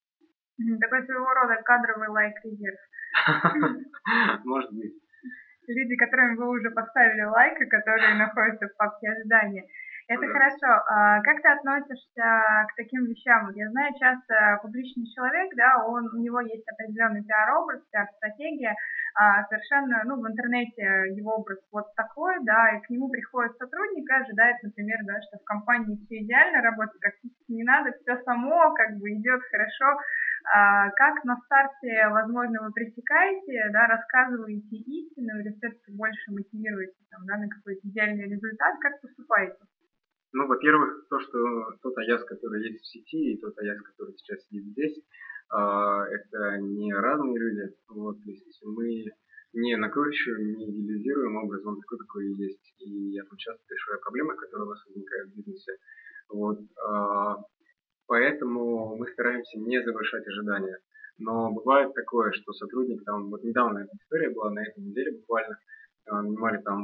Такой 0.80 1.04
своего 1.06 1.32
рода 1.32 1.56
кадровый 1.64 2.08
лайк-резерв. 2.08 2.78
Может 4.44 4.72
быть. 4.72 4.92
Люди, 5.66 5.96
которым 5.96 6.36
вы 6.36 6.50
уже 6.50 6.70
поставили 6.70 7.22
лайк, 7.22 7.60
и 7.60 7.66
которые 7.66 8.14
находятся 8.16 8.66
в 8.66 8.76
папке 8.76 9.08
ожидания. 9.08 9.64
Это 10.08 10.26
хорошо. 10.26 10.66
А 10.90 11.22
как 11.22 11.40
ты 11.40 11.48
относишься 11.48 12.26
к 12.66 12.74
таким 12.76 13.06
вещам? 13.06 13.52
Я 13.54 13.70
знаю, 13.70 13.94
часто 13.94 14.58
публичный 14.60 15.06
человек, 15.14 15.54
да, 15.54 15.86
он, 15.86 16.04
у 16.12 16.18
него 16.18 16.40
есть 16.40 16.66
определенный 16.66 17.22
пиар-образ, 17.22 17.80
пиар-стратегия, 17.92 18.74
а 19.14 19.44
совершенно, 19.48 20.02
ну, 20.04 20.20
в 20.20 20.26
интернете 20.26 20.82
его 21.16 21.36
образ 21.36 21.58
вот 21.72 21.86
такой, 21.96 22.34
да, 22.44 22.76
и 22.76 22.80
к 22.80 22.90
нему 22.90 23.08
приходит 23.08 23.56
сотрудник 23.56 24.08
и 24.08 24.14
ожидает, 24.14 24.56
например, 24.62 24.98
да, 25.06 25.20
что 25.22 25.38
в 25.38 25.44
компании 25.44 25.98
все 26.04 26.22
идеально 26.22 26.62
работает, 26.62 27.00
практически 27.00 27.52
не 27.52 27.64
надо, 27.64 27.92
все 28.00 28.16
само 28.22 28.72
как 28.74 28.96
бы 28.98 29.10
идет 29.10 29.40
хорошо. 29.50 29.98
А 30.54 30.90
как 30.90 31.22
на 31.24 31.36
старте, 31.44 32.08
возможно, 32.08 32.62
вы 32.62 32.72
пресекаете, 32.72 33.68
да, 33.72 33.86
рассказываете 33.86 34.76
истину 34.76 35.40
или 35.40 35.52
все-таки 35.58 35.92
больше 35.92 36.30
мотивируете 36.30 36.96
там, 37.10 37.26
да, 37.26 37.36
на 37.36 37.48
какой-то 37.48 37.86
идеальный 37.86 38.24
результат, 38.24 38.76
как 38.80 39.00
поступаете? 39.02 39.58
Ну, 40.32 40.46
во-первых, 40.46 41.08
то, 41.10 41.18
что 41.20 41.38
тот 41.82 41.98
Аяс, 41.98 42.24
который 42.24 42.62
есть 42.62 42.82
в 42.82 42.86
сети, 42.86 43.34
и 43.34 43.40
тот 43.40 43.58
Аяс, 43.58 43.82
который 43.82 44.14
сейчас 44.16 44.40
сидит 44.46 44.64
здесь, 44.72 44.96
это 45.56 46.58
не 46.60 46.92
разные 46.94 47.38
люди. 47.38 47.74
Вот, 47.88 48.16
то 48.22 48.30
есть 48.30 48.60
мы 48.64 49.04
не 49.52 49.76
накручиваем, 49.76 50.54
не 50.54 50.70
идеализируем 50.70 51.36
образ, 51.36 51.64
он 51.66 51.80
такой, 51.80 51.98
какой 51.98 52.26
и 52.26 52.36
есть. 52.36 52.74
И 52.78 53.12
я 53.12 53.24
там 53.24 53.36
часто 53.36 53.62
решаю 53.68 54.00
проблемы, 54.00 54.36
которые 54.36 54.66
у 54.66 54.68
вас 54.68 54.84
возникают 54.86 55.30
в 55.30 55.36
бизнесе. 55.36 55.72
Вот, 56.28 56.58
а, 56.86 57.36
поэтому 58.06 58.96
мы 58.96 59.06
стараемся 59.08 59.58
не 59.58 59.82
завышать 59.82 60.26
ожидания. 60.26 60.78
Но 61.18 61.52
бывает 61.52 61.92
такое, 61.94 62.30
что 62.32 62.52
сотрудник 62.52 63.04
там, 63.04 63.28
вот 63.28 63.42
недавно 63.42 63.80
эта 63.80 63.96
история 63.96 64.30
была, 64.30 64.50
на 64.50 64.60
этой 64.60 64.82
неделе 64.82 65.18
буквально, 65.18 65.58
а, 66.06 66.22
нанимали 66.22 66.62
там 66.62 66.80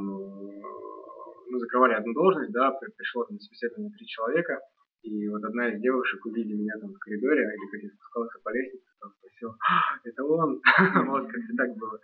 мы 1.49 1.61
закрывали 1.61 1.95
одну 1.95 2.13
должность, 2.13 2.53
да, 2.53 2.73
пришло 2.97 3.25
там 3.25 3.39
собеседование 3.39 3.93
три 3.93 4.07
человека, 4.07 4.61
и 5.07 5.29
вот 5.29 5.45
одна 5.45 5.69
из 5.69 5.81
девушек, 5.81 6.25
увидела 6.27 6.59
меня 6.59 6.75
там 6.81 6.93
в 6.93 6.99
коридоре, 6.99 7.43
или 7.43 7.71
как 7.71 7.83
я 7.83 7.91
спускался 7.91 8.39
по 8.43 8.51
лестнице, 8.51 8.85
там 9.01 9.13
спросила, 9.19 9.57
а, 9.69 10.09
это 10.09 10.25
он? 10.25 10.61
Вот, 11.07 11.31
как-то 11.31 11.57
так 11.57 11.77
было. 11.77 12.01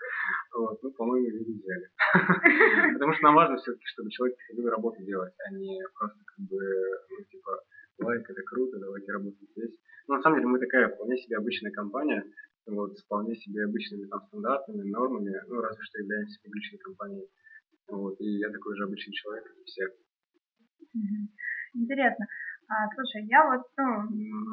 Вот, 0.55 0.83
ну, 0.83 0.91
по-моему, 0.93 1.39
не 1.39 1.59
взяли. 1.59 1.89
Потому 2.95 3.13
что 3.13 3.23
нам 3.25 3.35
важно 3.35 3.57
все-таки, 3.57 3.85
чтобы 3.87 4.11
человек 4.11 4.37
приходил 4.37 4.71
работу 4.71 5.03
делать, 5.03 5.35
а 5.47 5.55
не 5.55 5.83
просто 5.99 6.19
как 6.25 6.47
бы, 6.47 6.61
ну, 7.11 7.25
типа, 7.25 7.63
лайк, 7.99 8.31
это 8.31 8.43
круто, 8.43 8.79
давайте 8.79 9.13
работать 9.13 9.51
здесь. 9.51 9.75
Но 10.07 10.17
на 10.17 10.23
самом 10.23 10.39
деле 10.39 10.49
мы 10.49 10.59
такая 10.61 10.89
вполне 10.89 11.19
себе 11.19 11.37
обычная 11.37 11.73
компания, 11.73 12.25
вот, 12.67 12.97
с 12.97 13.03
вполне 13.03 13.35
себе 13.35 13.65
обычными 13.65 14.07
там 14.07 14.21
стандартами, 14.29 14.89
нормами, 14.89 15.35
ну, 15.49 15.61
разве 15.61 15.83
что 15.83 15.99
являемся 15.99 16.41
публичной 16.45 16.79
компанией. 16.79 17.29
Вот, 17.89 18.21
и 18.21 18.39
я 18.39 18.51
такой 18.51 18.77
же 18.77 18.85
обычный 18.85 19.13
человек, 19.13 19.45
как 19.45 19.57
и 19.57 19.65
все. 19.65 19.89
Интересно. 21.75 22.27
А, 22.73 22.89
слушай, 22.95 23.27
я 23.27 23.45
вот, 23.45 23.67
ну, 23.77 23.85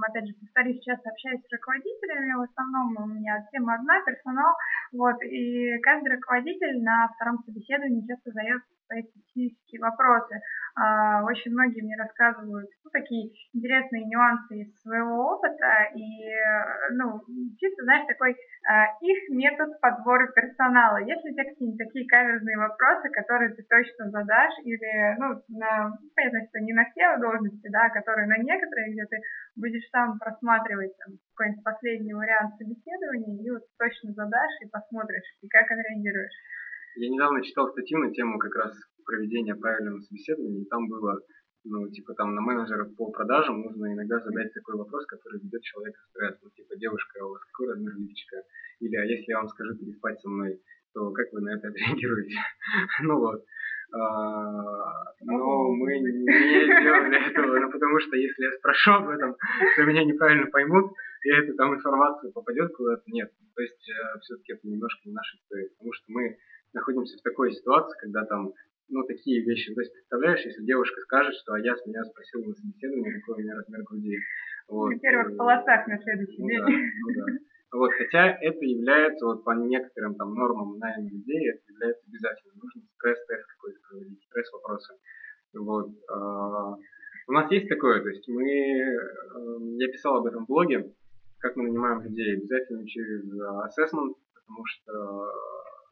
опять 0.03 0.27
же, 0.27 0.33
повторюсь, 0.41 0.83
часто 0.83 1.09
общаюсь 1.09 1.39
с 1.39 1.53
руководителями, 1.53 2.35
в 2.35 2.41
основном 2.51 2.97
у 2.97 3.05
меня 3.15 3.47
тема 3.49 3.75
одна, 3.75 4.01
персонал, 4.03 4.53
вот, 4.91 5.23
и 5.23 5.79
каждый 5.79 6.15
руководитель 6.15 6.83
на 6.83 7.07
втором 7.15 7.39
собеседовании 7.45 8.05
часто 8.05 8.31
задает 8.31 8.61
свои 8.89 9.03
специфические 9.03 9.81
вопросы. 9.81 10.41
А, 10.75 11.23
очень 11.23 11.51
многие 11.51 11.81
мне 11.81 11.95
рассказывают 11.95 12.69
ну, 12.83 12.89
такие 12.89 13.31
интересные 13.53 14.05
нюансы 14.05 14.65
из 14.65 14.81
своего 14.81 15.37
опыта 15.37 15.93
и, 15.93 16.33
ну, 16.97 17.21
чисто, 17.59 17.83
знаешь, 17.83 18.07
такой 18.07 18.35
а, 18.65 18.85
их 19.01 19.29
метод 19.29 19.79
подбора 19.79 20.31
персонала. 20.33 20.97
Есть 20.97 21.23
ли 21.23 21.31
у 21.31 21.33
тебя 21.33 21.45
какие-нибудь 21.45 21.85
такие 21.85 22.07
каверзные 22.07 22.57
вопросы, 22.57 23.09
которые 23.09 23.53
ты 23.53 23.63
точно 23.63 24.09
задашь 24.09 24.57
или, 24.63 25.15
ну, 25.19 25.41
на, 25.49 25.93
понятно, 26.15 26.41
что 26.49 26.59
не 26.59 26.73
на 26.73 26.85
все 26.89 27.17
должности, 27.17 27.69
да, 27.69 27.85
а 27.85 27.93
которые 27.93 28.27
на 28.27 28.37
некоторые, 28.41 28.93
где 28.93 29.05
ты 29.05 29.17
будешь 29.55 29.87
сам 29.91 30.17
просматривать 30.17 30.95
там, 30.97 31.17
какой-нибудь 31.35 31.63
последний 31.63 32.13
вариант 32.13 32.57
собеседования 32.57 33.43
и 33.43 33.51
вот 33.51 33.63
точно 33.77 34.13
задашь 34.13 34.57
и 34.61 34.69
посмотришь, 34.69 35.27
и 35.41 35.47
как 35.47 35.69
отреагируешь. 35.69 36.33
Я 36.95 37.09
недавно 37.09 37.43
читал 37.43 37.69
статью 37.69 37.99
на 37.99 38.11
тему 38.11 38.39
как 38.39 38.55
раз 38.55 38.75
проведения 39.05 39.55
правильного 39.55 39.99
собеседования, 40.01 40.61
и 40.61 40.69
там 40.69 40.87
было, 40.87 41.19
ну, 41.63 41.89
типа, 41.89 42.13
там 42.13 42.35
на 42.35 42.41
менеджеров 42.41 42.95
по 42.95 43.09
продажам 43.11 43.61
нужно 43.61 43.93
иногда 43.93 44.19
задать 44.19 44.53
такой 44.53 44.75
вопрос, 44.75 45.05
который 45.05 45.39
ведет 45.39 45.61
человека 45.61 45.99
в 45.99 46.09
стресс. 46.09 46.37
Ну, 46.43 46.49
типа, 46.51 46.75
девушка, 46.77 47.25
у 47.25 47.29
вас 47.31 47.43
какой 47.45 47.69
размер 47.69 47.93
лифчика? 47.97 48.37
Или, 48.79 48.95
а 48.95 49.05
если 49.05 49.31
я 49.31 49.37
вам 49.39 49.47
скажу 49.49 49.75
переспать 49.75 50.19
со 50.21 50.29
мной, 50.29 50.61
то 50.93 51.11
как 51.11 51.31
вы 51.33 51.41
на 51.41 51.55
это 51.55 51.67
отреагируете? 51.69 52.35
Ну 53.03 53.19
вот. 53.19 53.43
А, 53.91 55.03
но 55.21 55.73
мы 55.73 55.97
не 55.97 56.25
делали 56.25 57.29
этого, 57.31 57.59
ну, 57.59 57.71
потому 57.71 57.99
что 57.99 58.15
если 58.15 58.43
я 58.43 58.51
спрошу 58.59 58.91
об 58.91 59.09
этом, 59.09 59.35
то 59.75 59.83
меня 59.83 60.03
неправильно 60.03 60.45
поймут, 60.47 60.93
и 61.23 61.29
эта 61.31 61.53
там 61.55 61.73
информация 61.73 62.31
попадет 62.31 62.71
куда-то. 62.75 63.01
Нет, 63.07 63.31
то 63.55 63.61
есть 63.63 63.89
э, 63.89 64.19
все-таки 64.21 64.53
это 64.53 64.67
немножко 64.67 65.01
не 65.05 65.13
наша 65.13 65.37
история, 65.37 65.69
потому 65.69 65.93
что 65.93 66.05
мы 66.09 66.37
находимся 66.73 67.17
в 67.17 67.21
такой 67.21 67.51
ситуации, 67.53 67.97
когда 67.99 68.25
там, 68.25 68.53
ну, 68.89 69.03
такие 69.03 69.43
вещи. 69.43 69.73
То 69.73 69.81
есть, 69.81 69.93
представляешь, 69.93 70.45
если 70.45 70.63
девушка 70.63 70.99
скажет, 71.01 71.33
что 71.35 71.53
а 71.53 71.59
я 71.59 71.75
с 71.75 71.85
меня 71.85 72.03
спросил 72.03 72.43
на 72.43 72.53
собеседовании, 72.53 73.19
какой 73.19 73.35
у 73.35 73.39
меня 73.39 73.55
размер 73.55 73.83
груди. 73.83 74.17
Вот. 74.67 74.89
На 74.91 74.99
первых 74.99 75.37
полосах 75.37 75.87
на 75.87 75.97
следующий 75.99 76.41
ну, 76.41 76.47
день. 76.47 76.59
Да, 76.59 76.67
ну, 76.67 77.25
да. 77.25 77.39
Вот, 77.71 77.91
хотя 77.91 78.31
это 78.41 78.65
является, 78.65 79.25
вот 79.25 79.43
по 79.43 79.51
некоторым 79.51 80.15
там 80.15 80.33
нормам 80.33 80.79
найма 80.79 81.07
людей, 81.07 81.51
это 81.51 81.61
является 81.67 82.03
обязательно. 82.07 82.53
Нужно 82.55 82.81
стресс-тест 82.95 83.45
какой-то 83.45 83.79
проводить, 83.87 84.23
стресс-вопросы. 84.23 84.93
Вот. 85.53 85.89
А, 86.09 86.75
у 87.27 87.31
нас 87.31 87.51
есть 87.51 87.69
такое, 87.69 88.01
то 88.01 88.09
есть 88.09 88.27
мы, 88.27 88.43
эм, 88.43 89.75
я 89.77 89.87
писал 89.91 90.17
об 90.17 90.25
этом 90.25 90.45
в 90.45 90.47
блоге, 90.47 90.91
как 91.37 91.55
мы 91.55 91.65
нанимаем 91.65 92.01
людей, 92.01 92.37
обязательно 92.37 92.87
через 92.87 93.23
assessment, 93.39 94.15
потому 94.33 94.65
что 94.65 95.31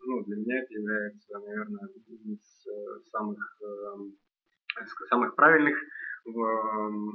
ну, 0.05 0.23
для 0.23 0.35
меня 0.37 0.59
это 0.59 0.73
является, 0.73 1.39
наверное, 1.39 1.85
одним 1.85 2.33
из 2.33 2.67
э, 2.67 2.99
самых, 3.11 3.61
эм, 3.61 4.15
самых 5.09 5.35
правильных 5.35 5.77
эм, 6.25 7.13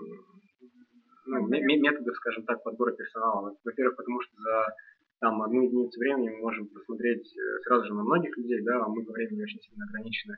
ну, 1.27 1.49
методов, 1.49 2.17
скажем 2.17 2.45
так, 2.45 2.63
подбора 2.63 2.93
персонала. 2.93 3.57
Во-первых, 3.65 3.97
потому 3.97 4.21
что 4.21 4.41
за 4.41 4.75
там 5.21 5.41
одну 5.41 5.63
единицу 5.63 6.01
времени 6.01 6.31
мы 6.31 6.39
можем 6.39 6.67
посмотреть 6.67 7.33
э, 7.37 7.59
сразу 7.65 7.87
же 7.87 7.95
на 7.95 8.03
многих 8.03 8.37
людей, 8.37 8.61
да, 8.63 8.85
а 8.85 8.89
мы 8.89 9.05
по 9.05 9.13
времени 9.13 9.43
очень 9.43 9.61
сильно 9.61 9.85
ограничены. 9.85 10.37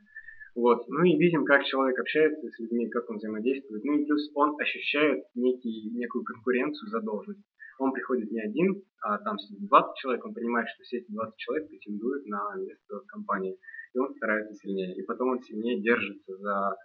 Вот. 0.54 0.86
Ну 0.88 1.02
и 1.04 1.16
видим, 1.16 1.44
как 1.44 1.64
человек 1.64 1.98
общается 1.98 2.48
с 2.48 2.58
людьми, 2.60 2.88
как 2.88 3.08
он 3.10 3.16
взаимодействует. 3.16 3.82
Ну 3.82 3.94
и 3.94 4.04
плюс 4.04 4.30
он 4.34 4.60
ощущает 4.60 5.24
некий, 5.34 5.90
некую 5.90 6.24
конкуренцию 6.24 6.90
за 6.90 7.00
должность 7.00 7.40
он 7.78 7.92
приходит 7.92 8.30
не 8.30 8.40
один, 8.40 8.82
а 9.00 9.18
там 9.18 9.38
сидит 9.38 9.68
20 9.68 9.96
человек, 9.96 10.24
он 10.24 10.34
понимает, 10.34 10.68
что 10.68 10.82
все 10.82 10.98
эти 10.98 11.10
20 11.10 11.36
человек 11.36 11.68
претендуют 11.68 12.26
на 12.26 12.54
место 12.56 13.00
компании, 13.08 13.58
и 13.94 13.98
он 13.98 14.14
старается 14.14 14.54
сильнее. 14.54 14.94
И 14.96 15.02
потом 15.02 15.30
он 15.30 15.40
сильнее 15.40 15.80
держится 15.80 16.36
за 16.36 16.76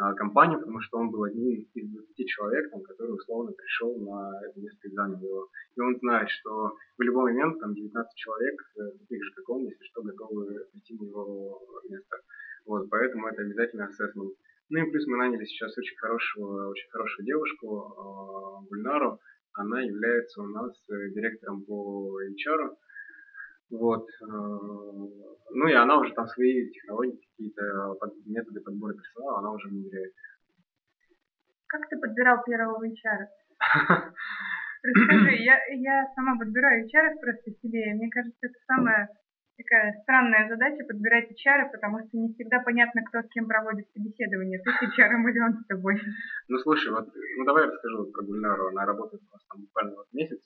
а, 0.00 0.14
компанию, 0.14 0.58
потому 0.58 0.80
что 0.80 0.98
он 0.98 1.10
был 1.10 1.24
одним 1.24 1.66
из 1.74 1.88
20 1.90 2.26
человек, 2.26 2.70
там, 2.70 2.80
который 2.82 3.14
условно 3.14 3.52
пришел 3.52 3.98
на 3.98 4.32
это 4.46 4.58
место 4.58 4.88
и 4.88 4.92
занял 4.92 5.20
его. 5.20 5.48
И 5.76 5.80
он 5.80 5.98
знает, 5.98 6.30
что 6.30 6.74
в 6.96 7.02
любой 7.02 7.32
момент 7.32 7.60
там 7.60 7.74
19 7.74 8.16
человек, 8.16 8.62
э, 8.76 8.98
таких 8.98 9.22
же, 9.22 9.32
как 9.34 9.48
он, 9.50 9.64
если 9.64 9.84
что, 9.84 10.02
готовы 10.02 10.64
прийти 10.72 10.96
на 10.98 11.04
его 11.04 11.60
место. 11.88 12.16
Вот, 12.64 12.88
поэтому 12.88 13.28
это 13.28 13.42
обязательно 13.42 13.84
ассессмент. 13.84 14.32
Ну 14.70 14.78
и 14.78 14.90
плюс 14.90 15.06
мы 15.06 15.18
наняли 15.18 15.44
сейчас 15.44 15.76
очень 15.76 15.96
хорошего, 15.96 16.70
очень 16.70 16.88
хорошую 16.88 17.26
девушку, 17.26 18.62
э, 18.62 18.68
Гульнару, 18.68 19.20
она 19.60 19.80
является 19.82 20.42
у 20.42 20.46
нас 20.46 20.72
э, 20.88 21.10
директором 21.14 21.64
по 21.64 22.20
HR. 22.22 22.76
Вот. 23.70 24.06
Э, 24.08 24.26
ну 24.26 25.68
и 25.68 25.72
она 25.72 25.98
уже 25.98 26.12
там 26.14 26.26
свои 26.28 26.70
технологии, 26.70 27.20
какие-то 27.30 27.96
методы 28.26 28.60
подбора 28.60 28.94
персонала, 28.94 29.38
она 29.38 29.52
уже 29.52 29.68
внедряет. 29.68 30.12
Как 31.66 31.88
ты 31.88 31.98
подбирал 31.98 32.42
первого 32.44 32.84
HR? 32.84 33.26
Расскажи, 34.82 35.30
я, 35.42 35.58
я 35.74 36.06
сама 36.14 36.38
подбираю 36.38 36.86
HR 36.86 37.20
просто 37.20 37.50
себе. 37.62 37.94
Мне 37.94 38.08
кажется, 38.10 38.38
это 38.40 38.54
самое 38.66 39.08
такая 39.62 40.00
странная 40.02 40.48
задача 40.48 40.84
подбирать 40.84 41.30
HR, 41.30 41.70
потому 41.72 42.00
что 42.00 42.16
не 42.16 42.32
всегда 42.32 42.60
понятно, 42.60 43.02
кто 43.04 43.22
с 43.22 43.28
кем 43.28 43.46
проводит 43.46 43.86
собеседование. 43.92 44.60
Ты 44.60 44.70
с 44.70 44.82
HR 44.82 45.12
или 45.30 45.40
он 45.40 45.52
с 45.54 45.66
тобой. 45.66 46.00
Ну, 46.48 46.58
слушай, 46.58 46.90
вот, 46.90 47.08
ну 47.38 47.44
давай 47.44 47.64
я 47.64 47.70
расскажу 47.70 47.98
вот 47.98 48.12
про 48.12 48.22
Гульнару. 48.22 48.68
Она 48.68 48.86
работает 48.86 49.22
у 49.22 49.32
нас 49.32 49.44
там 49.48 49.60
буквально 49.62 49.96
вот 49.96 50.06
месяц. 50.12 50.40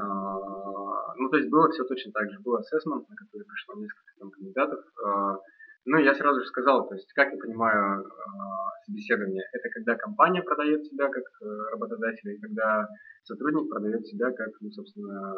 А, 0.00 1.14
ну, 1.16 1.28
то 1.28 1.36
есть 1.36 1.50
было 1.50 1.70
все 1.70 1.84
точно 1.84 2.12
так 2.12 2.30
же. 2.30 2.40
Был 2.40 2.56
ассессмент, 2.56 3.08
на 3.08 3.16
который 3.16 3.44
пришло 3.44 3.74
несколько 3.74 4.12
там 4.18 4.30
кандидатов. 4.30 4.84
А, 5.04 5.38
ну, 5.84 5.98
я 5.98 6.14
сразу 6.14 6.40
же 6.40 6.46
сказал, 6.46 6.88
то 6.88 6.94
есть, 6.94 7.12
как 7.14 7.32
я 7.32 7.38
понимаю 7.38 8.04
а, 8.04 8.70
собеседование, 8.84 9.42
это 9.52 9.68
когда 9.70 9.94
компания 9.94 10.42
продает 10.42 10.84
себя 10.84 11.08
как 11.08 11.24
э, 11.40 11.46
работодатель, 11.72 12.30
и 12.30 12.40
когда 12.40 12.88
сотрудник 13.24 13.70
продает 13.70 14.06
себя 14.06 14.30
как, 14.32 14.48
ну, 14.60 14.70
собственно, 14.70 15.34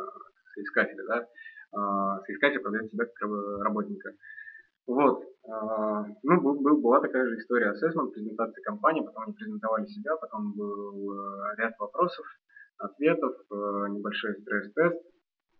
соискателя, 0.54 1.04
да 1.06 1.26
э, 1.72 2.24
соискатель 2.26 2.60
продает 2.60 2.90
себя 2.90 3.04
как 3.06 3.30
работника. 3.62 4.12
Вот. 4.86 5.22
Э, 5.22 6.04
ну, 6.22 6.40
был, 6.40 6.80
была 6.80 7.00
такая 7.00 7.26
же 7.26 7.36
история 7.38 7.70
ассессмент, 7.70 8.12
презентация 8.12 8.62
компании, 8.62 9.04
потом 9.04 9.24
они 9.24 9.34
презентовали 9.34 9.86
себя, 9.86 10.16
потом 10.16 10.52
был 10.52 11.12
э, 11.12 11.56
ряд 11.58 11.78
вопросов, 11.78 12.26
ответов, 12.78 13.36
э, 13.50 13.54
небольшой 13.90 14.34
стресс-тест. 14.40 15.00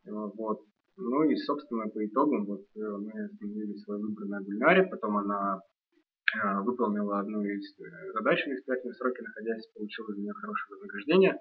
Вот. 0.06 0.62
Ну 0.96 1.22
и, 1.22 1.36
собственно, 1.36 1.88
по 1.88 2.04
итогам 2.04 2.44
вот 2.44 2.64
мы 2.74 3.24
остановили 3.24 3.74
свой 3.76 3.98
выбор 3.98 4.26
на 4.26 4.40
Гульнаре, 4.40 4.86
потом 4.86 5.16
она 5.16 5.60
выполнила 6.62 7.20
одну 7.20 7.42
из 7.42 7.74
задач 8.12 8.44
в 8.44 8.48
испытательные 8.48 8.94
сроки, 8.94 9.22
находясь, 9.22 9.66
получила 9.74 10.12
за 10.12 10.20
нее 10.20 10.32
хорошее 10.32 10.70
вознаграждение. 10.70 11.38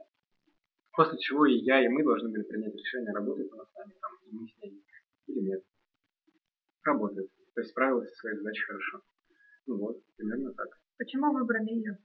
После 0.99 1.17
чего 1.17 1.45
и 1.45 1.53
я, 1.53 1.79
и 1.81 1.87
мы 1.87 2.03
должны 2.03 2.27
были 2.27 2.43
принять 2.43 2.75
решение, 2.75 3.13
работает 3.13 3.49
она 3.53 3.63
с 3.63 3.73
нами 3.73 3.93
там, 4.01 4.11
и 4.25 4.35
мы 4.35 4.47
с 4.49 4.61
ней 4.61 4.83
или 5.27 5.39
нет. 5.39 5.63
Работает. 6.83 7.29
То 7.55 7.61
есть 7.61 7.71
справилась 7.71 8.09
со 8.09 8.15
своей 8.17 8.35
задачей 8.35 8.65
хорошо. 8.65 8.99
Ну 9.67 9.77
вот, 9.77 10.03
примерно 10.17 10.51
так. 10.51 10.67
Почему 10.97 11.31
выбрали 11.31 11.69
ее? 11.69 11.97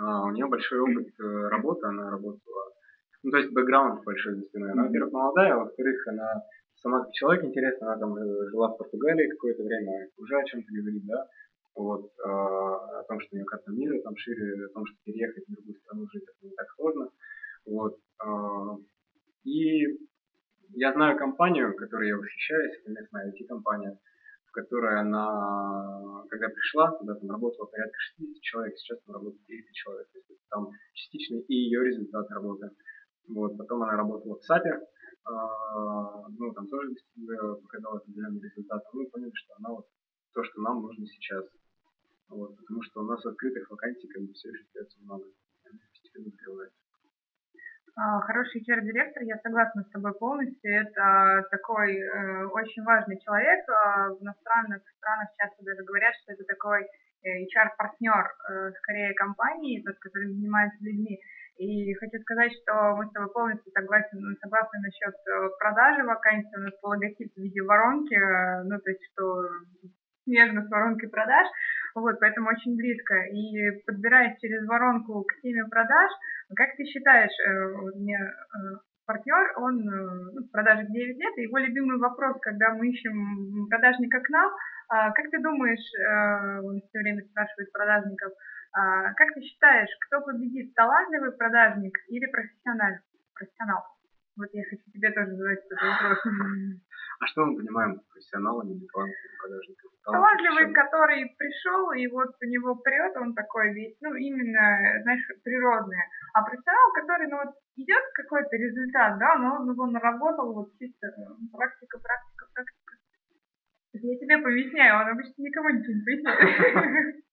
А, 0.00 0.24
у 0.24 0.30
нее 0.30 0.46
большой 0.46 0.80
опыт 0.80 1.08
э, 1.20 1.48
работы, 1.48 1.86
она 1.88 2.08
работала, 2.08 2.72
ну 3.22 3.32
то 3.32 3.36
есть 3.36 3.52
бэкграунд 3.52 4.02
большой 4.02 4.36
за 4.36 4.46
спиной. 4.46 4.72
Она, 4.72 4.84
во-первых, 4.84 5.12
молодая, 5.12 5.52
а 5.52 5.58
во-вторых, 5.58 6.08
она 6.08 6.42
сама 6.76 7.04
как 7.04 7.12
человек 7.12 7.44
интересно, 7.44 7.92
она 7.92 7.98
там 7.98 8.16
э, 8.16 8.48
жила 8.48 8.68
в 8.68 8.78
Португалии 8.78 9.28
какое-то 9.28 9.62
время, 9.62 10.08
уже 10.16 10.38
о 10.38 10.44
чем-то 10.44 10.68
говорит, 10.72 11.04
да, 11.04 11.28
вот, 11.74 12.06
э, 12.06 12.22
о 12.22 13.04
том, 13.08 13.20
что 13.20 13.28
у 13.32 13.36
нее 13.36 13.44
карта 13.44 13.70
мира 13.72 14.00
там 14.00 14.16
шире, 14.16 14.64
о 14.64 14.68
том, 14.70 14.86
что 14.86 14.96
переехать 15.04 15.44
в 15.46 15.52
другую 15.52 15.76
страну 15.80 16.06
жить 16.10 16.22
это 16.22 16.46
не 16.46 16.54
так 16.54 16.66
сложно. 16.76 17.10
Вот. 17.66 17.98
А, 18.18 18.76
и 19.44 19.86
я 20.70 20.92
знаю 20.92 21.18
компанию, 21.18 21.74
которой 21.76 22.08
я 22.08 22.16
восхищаюсь, 22.16 22.78
это 22.80 22.90
местная 22.90 23.32
IT-компания, 23.32 23.98
в 24.46 24.52
которой 24.52 25.00
она, 25.00 26.22
когда 26.30 26.48
пришла, 26.48 26.92
туда 26.92 27.14
там 27.14 27.30
работало 27.30 27.66
порядка 27.66 27.98
60 28.16 28.40
человек, 28.42 28.78
сейчас 28.78 28.98
там 29.02 29.16
работает 29.16 29.44
300 29.46 29.72
человек. 29.74 30.08
То 30.12 30.18
есть 30.18 30.48
там 30.48 30.70
частично 30.94 31.38
и 31.38 31.54
ее 31.54 31.84
результат 31.84 32.30
работы. 32.30 32.70
Вот. 33.28 33.56
Потом 33.58 33.82
она 33.82 33.96
работала 33.96 34.38
в 34.38 34.44
САПе, 34.44 34.80
а, 35.24 36.28
ну, 36.28 36.52
там 36.52 36.68
тоже 36.68 36.94
показала 37.62 37.98
определенный 37.98 38.40
результат. 38.40 38.82
Мы 38.92 39.06
поняли, 39.08 39.32
что 39.34 39.54
она 39.58 39.70
вот 39.70 39.86
то, 40.32 40.44
что 40.44 40.60
нам 40.60 40.82
нужно 40.82 41.06
сейчас. 41.06 41.44
Вот, 42.28 42.56
потому 42.56 42.82
что 42.82 43.00
у 43.00 43.04
нас 43.04 43.24
открытых 43.24 43.70
вакансий 43.70 44.08
как 44.08 44.22
бы 44.22 44.32
все 44.32 44.50
еще 44.50 44.62
остается 44.62 44.98
много. 45.02 45.24
Постепенно 45.92 46.28
открываются. 46.28 46.85
А, 47.98 48.20
хороший 48.20 48.60
HR-директор, 48.60 49.22
я 49.22 49.38
согласна 49.38 49.82
с 49.82 49.90
тобой 49.90 50.12
полностью. 50.18 50.82
Это 50.82 51.46
такой 51.50 51.96
э, 51.96 52.44
очень 52.52 52.84
важный 52.84 53.18
человек. 53.20 53.64
А, 53.70 54.10
в 54.10 54.22
иностранных 54.22 54.82
странах 54.98 55.28
часто 55.38 55.64
даже 55.64 55.82
говорят, 55.82 56.12
что 56.20 56.34
это 56.34 56.44
такой 56.44 56.82
э, 56.82 57.44
HR-партнер 57.48 58.24
э, 58.50 58.72
скорее 58.82 59.14
компании, 59.14 59.82
тот, 59.82 59.96
который 59.98 60.28
занимается 60.28 60.76
людьми. 60.84 61.18
И 61.56 61.94
хочу 61.94 62.18
сказать, 62.20 62.52
что 62.60 62.96
мы 62.96 63.06
с 63.06 63.12
тобой 63.12 63.32
полностью 63.32 63.72
согласны, 63.72 64.20
согласны 64.42 64.78
насчет 64.80 65.14
э, 65.14 65.48
продажи 65.58 66.04
вакансий. 66.04 66.54
У 66.54 66.60
нас 66.60 66.74
логотип 66.82 67.32
в 67.32 67.40
виде 67.40 67.62
воронки, 67.62 68.12
э, 68.12 68.62
ну, 68.64 68.78
то 68.78 68.90
есть, 68.90 69.00
что 69.12 69.40
смежно 70.26 70.62
с 70.62 70.70
воронкой 70.70 71.08
продаж. 71.08 71.46
Вот, 71.94 72.20
поэтому 72.20 72.50
очень 72.50 72.76
близко. 72.76 73.14
И 73.32 73.80
подбираясь 73.86 74.38
через 74.40 74.66
воронку 74.66 75.24
к 75.24 75.40
теме 75.40 75.64
продаж, 75.70 76.10
как 76.54 76.76
ты 76.76 76.84
считаешь, 76.84 77.32
э, 77.40 77.72
у 77.72 77.98
меня 77.98 78.20
партнер, 79.06 79.54
он 79.56 79.84
ну, 79.84 80.42
в 80.42 80.50
продажах 80.50 80.90
9 80.90 81.16
лет, 81.16 81.38
и 81.38 81.42
его 81.42 81.58
любимый 81.58 81.96
вопрос, 81.98 82.36
когда 82.42 82.74
мы 82.74 82.88
ищем 82.90 83.68
продажника 83.70 84.20
к 84.20 84.28
нам, 84.30 84.50
а, 84.88 85.12
как 85.12 85.30
ты 85.30 85.40
думаешь, 85.40 85.86
он 86.64 86.80
все 86.80 86.98
время 86.98 87.22
спрашивает 87.22 87.70
продажников, 87.72 88.32
а, 88.72 89.14
как 89.14 89.32
ты 89.32 89.40
считаешь, 89.40 89.88
кто 90.06 90.20
победит, 90.20 90.74
талантливый 90.74 91.32
продажник 91.32 91.96
или 92.08 92.26
профессионал? 92.26 92.98
профессионал? 93.34 93.95
Вот 94.36 94.48
я 94.52 94.62
хочу 94.68 94.84
тебе 94.92 95.10
тоже 95.12 95.32
задать 95.32 95.64
этот 95.64 95.80
вопрос. 95.80 96.18
А 97.18 97.26
что 97.26 97.46
мы 97.46 97.56
понимаем 97.56 98.00
профессионалом 98.12 98.68
или 98.68 98.86
талантливым 98.92 99.36
продажником? 99.40 99.90
Талантливый, 100.04 100.74
который 100.74 101.34
пришел, 101.38 101.92
и 101.92 102.06
вот 102.08 102.36
у 102.36 102.44
него 102.44 102.74
прет, 102.76 103.16
он 103.16 103.34
такой 103.34 103.72
весь, 103.72 103.96
ну, 104.02 104.14
именно, 104.14 105.00
знаешь, 105.02 105.24
природный. 105.42 105.96
А 106.34 106.42
профессионал, 106.42 106.92
который, 106.92 107.28
ну, 107.28 107.36
вот 107.38 107.54
идет 107.76 108.04
какой-то 108.12 108.56
результат, 108.56 109.18
да, 109.18 109.36
но 109.36 109.64
он 109.64 109.92
наработал 109.92 110.52
вот 110.52 110.76
чисто 110.78 111.08
практика, 111.52 111.98
практика, 111.98 112.46
практика. 112.52 112.92
Я 113.94 114.18
тебе 114.18 114.36
поясняю, 114.38 115.00
он 115.00 115.08
обычно 115.08 115.40
никому 115.42 115.70
ничего 115.70 115.94
не 115.94 116.04
поясняет. 116.04 117.16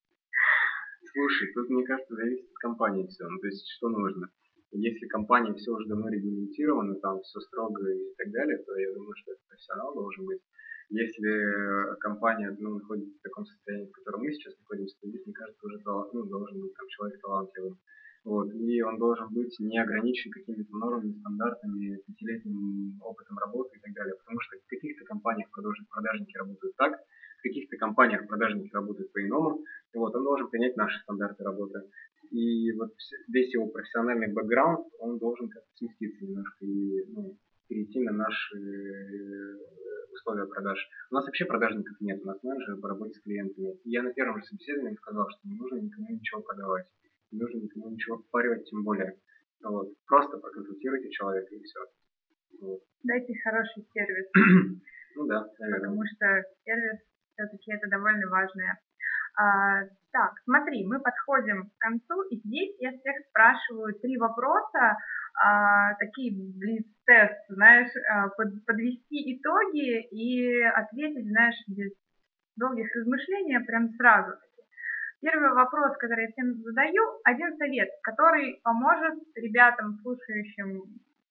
Слушай, 1.12 1.53
тут, 1.53 1.69
мне 1.69 1.86
кажется, 1.86 2.15
зависит 2.15 2.50
от 2.50 2.57
компании 2.57 3.07
все. 3.07 3.27
Ну, 3.27 3.38
то 3.39 3.48
есть, 3.48 3.67
что 3.77 3.89
нужно. 3.89 4.29
Если 4.73 5.05
компания 5.07 5.53
все 5.53 5.71
уже 5.71 5.87
давно 5.87 6.09
регламентирована, 6.09 6.95
там 6.95 7.21
все 7.21 7.39
строго 7.41 7.87
и 7.91 8.13
так 8.17 8.31
далее, 8.31 8.57
то 8.57 8.75
я 8.75 8.91
думаю, 8.93 9.13
что 9.15 9.31
это 9.31 9.41
профессионал 9.47 9.93
должен 9.93 10.25
быть. 10.25 10.41
Если 10.89 11.95
компания 11.99 12.55
ну, 12.59 12.75
находится 12.79 13.17
в 13.17 13.21
таком 13.21 13.45
состоянии, 13.45 13.87
в 13.87 13.91
котором 13.91 14.21
мы 14.21 14.33
сейчас 14.33 14.57
находимся, 14.59 14.95
то 14.99 15.07
здесь, 15.07 15.25
мне 15.25 15.33
кажется, 15.33 15.65
уже 15.65 15.79
ну, 16.13 16.23
должен 16.25 16.61
быть 16.61 16.73
там 16.73 16.87
человек 16.87 17.21
талантливый. 17.21 17.75
Вот. 18.25 18.53
И 18.53 18.81
он 18.81 18.97
должен 18.97 19.27
быть 19.33 19.55
не 19.59 19.77
ограничен 19.77 20.31
какими-то 20.31 20.75
нормами, 20.75 21.13
стандартами, 21.19 21.99
пятилетним 22.07 22.99
опытом 23.01 23.37
работы 23.37 23.77
и 23.77 23.79
так 23.79 23.93
далее. 23.93 24.15
Потому 24.15 24.39
что 24.39 24.57
в 24.57 24.67
каких-то 24.67 25.05
компаниях 25.05 25.49
продажники 25.51 26.37
работают 26.37 26.75
так, 26.77 26.93
каких-то 27.43 27.77
компаниях 27.77 28.27
продажники 28.27 28.73
работают 28.73 29.12
по-иному, 29.12 29.63
вот, 29.93 30.15
он 30.15 30.23
должен 30.23 30.50
принять 30.50 30.75
наши 30.75 31.00
стандарты 31.01 31.43
работы. 31.43 31.83
И 32.31 32.71
вот 32.71 32.91
весь 33.27 33.53
его 33.53 33.67
профессиональный 33.67 34.33
бэкграунд, 34.33 34.88
он 35.00 35.19
должен 35.19 35.50
как-то 35.50 35.69
сместиться 35.75 36.25
немножко 36.25 36.65
и 36.65 37.05
ну, 37.09 37.38
перейти 37.67 38.00
на 38.00 38.12
наши 38.12 38.57
э, 38.57 39.57
условия 40.13 40.47
продаж. 40.47 40.79
У 41.12 41.15
нас 41.15 41.25
вообще 41.25 41.45
продажников 41.45 42.00
нет, 42.01 42.21
у 42.23 42.27
нас 42.27 42.41
менеджеры 42.41 42.77
по 42.77 42.89
работе 42.89 43.13
с 43.13 43.21
клиентами. 43.21 43.77
Я 43.83 44.01
на 44.01 44.13
первом 44.13 44.39
же 44.39 44.45
собеседовании 44.45 44.95
сказал, 44.95 45.29
что 45.29 45.47
не 45.47 45.55
нужно 45.55 45.77
никому 45.77 46.09
ничего 46.09 46.41
продавать, 46.41 46.88
не 47.31 47.39
нужно 47.39 47.59
никому 47.59 47.89
ничего 47.89 48.17
впаривать, 48.17 48.67
тем 48.67 48.83
более. 48.83 49.19
Вот. 49.63 49.93
Просто 50.07 50.38
проконсультируйте 50.38 51.12
человека 51.12 51.53
и 51.53 51.62
все. 51.62 51.79
Вот. 52.62 52.81
Дайте 53.03 53.33
хороший 53.43 53.85
сервис. 53.93 54.27
ну 55.15 55.27
да, 55.27 55.47
наверное. 55.59 55.89
Потому 55.89 56.03
что 56.05 56.43
сервис 56.65 57.00
все-таки 57.33 57.71
это 57.73 57.87
довольно 57.89 58.27
важное. 58.29 58.79
А, 59.35 59.84
так, 60.12 60.34
смотри, 60.43 60.86
мы 60.86 60.99
подходим 60.99 61.69
к 61.69 61.77
концу, 61.79 62.21
и 62.29 62.38
здесь 62.38 62.75
я 62.79 62.91
всех 62.91 63.15
спрашиваю 63.29 63.95
три 63.95 64.17
вопроса, 64.17 64.97
а, 65.43 65.95
такие 65.95 66.31
блиц-тест, 66.31 67.45
знаешь, 67.49 67.91
а, 68.12 68.29
под, 68.29 68.63
подвести 68.65 69.36
итоги 69.36 70.01
и 70.12 70.62
ответить, 70.62 71.27
знаешь, 71.27 71.55
без 71.67 71.91
долгих 72.55 72.95
размышлений 72.95 73.58
прям 73.65 73.89
сразу. 73.95 74.38
Первый 75.21 75.53
вопрос, 75.53 75.97
который 75.97 76.25
я 76.25 76.31
всем 76.31 76.53
задаю, 76.62 77.01
один 77.23 77.58
совет, 77.58 77.89
который 78.03 78.60
поможет 78.63 79.23
ребятам, 79.36 79.97
слушающим, 80.03 80.84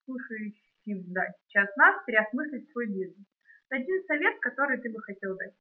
слушающим 0.07 1.13
да, 1.13 1.27
сейчас 1.47 1.69
нас, 1.77 2.03
переосмыслить 2.05 2.69
свой 2.73 2.87
бизнес. 2.87 3.27
Один 3.69 4.03
совет, 4.07 4.41
который 4.41 4.79
ты 4.79 4.91
бы 4.91 5.01
хотел 5.03 5.37
дать 5.37 5.53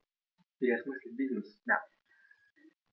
переосмыслить 0.62 1.16
бизнес? 1.18 1.60
Да. 1.66 1.82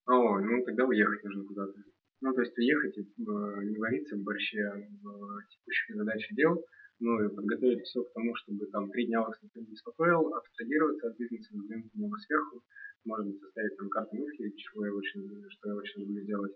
О, 0.07 0.40
ну 0.40 0.64
тогда 0.64 0.85
уехать 0.87 1.22
нужно 1.22 1.44
куда-то. 1.44 1.74
Ну, 2.20 2.35
то 2.35 2.40
есть 2.40 2.57
уехать 2.59 2.98
и 2.98 3.02
э, 3.02 3.64
не 3.64 3.78
вариться 3.78 4.16
в 4.16 4.22
борще 4.22 4.88
в 5.02 5.42
текущих 5.50 5.94
задачах 5.94 6.35
дел, 6.35 6.64
ну 6.98 7.24
и 7.24 7.28
подготовить 7.28 7.85
все 7.85 8.02
к 8.02 8.12
тому, 8.12 8.35
чтобы 8.35 8.66
там 8.66 8.90
три 8.90 9.07
дня 9.07 9.20
вас 9.20 9.37
никто 9.40 9.61
не 9.61 9.66
беспокоил, 9.66 10.35
абстрагироваться 10.35 11.09
от 11.09 11.16
бизнеса, 11.16 11.50
взглянуть 11.52 11.94
на 11.94 12.00
него 12.00 12.16
сверху, 12.16 12.62
может 13.04 13.26
быть, 13.26 13.40
составить 13.40 13.76
там 13.76 13.88
карту 13.88 14.16
мыслей, 14.16 14.57
чего 14.57 14.87
я 14.87 14.92
очень, 14.92 15.44
что 15.50 15.68
я 15.68 15.76
очень 15.76 16.00
люблю 16.00 16.24
делать. 16.24 16.52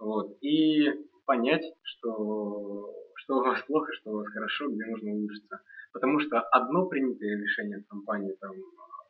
Вот. 0.00 0.36
И 0.40 0.90
понять, 1.24 1.64
что, 1.82 2.92
что 3.14 3.38
у 3.38 3.44
вас 3.44 3.62
плохо, 3.62 3.92
что 3.92 4.10
у 4.10 4.16
вас 4.16 4.28
хорошо, 4.28 4.68
где 4.68 4.86
нужно 4.86 5.12
улучшиться. 5.12 5.60
Потому 5.92 6.18
что 6.18 6.40
одно 6.40 6.86
принятое 6.86 7.36
решение 7.36 7.78
в 7.78 7.86
компании, 7.86 8.36
там, 8.40 8.54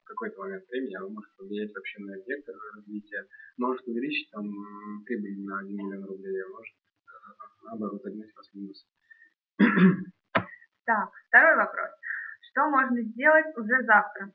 какой-то 0.07 0.41
момент 0.41 0.65
времени 0.69 0.95
оно 0.97 1.09
может 1.11 1.37
повлиять 1.37 1.75
вообще 1.75 2.01
на 2.03 2.17
вектор 2.17 2.55
развития, 2.75 3.27
может 3.59 3.87
увеличить 3.87 4.31
там 4.31 4.45
прибыль 5.05 5.45
на 5.45 5.61
1 5.61 5.77
миллион 5.77 6.05
рублей, 6.05 6.43
а 6.43 6.49
может 6.49 6.75
наоборот 7.65 8.03
загнать 8.03 8.35
вас 8.35 8.49
в 8.49 8.55
минус. 8.55 8.87
Так, 10.87 11.11
второй 11.27 11.57
вопрос. 11.57 11.91
Что 12.49 12.71
можно 12.71 13.03
сделать 13.03 13.47
уже 13.57 13.83
завтра? 13.87 14.31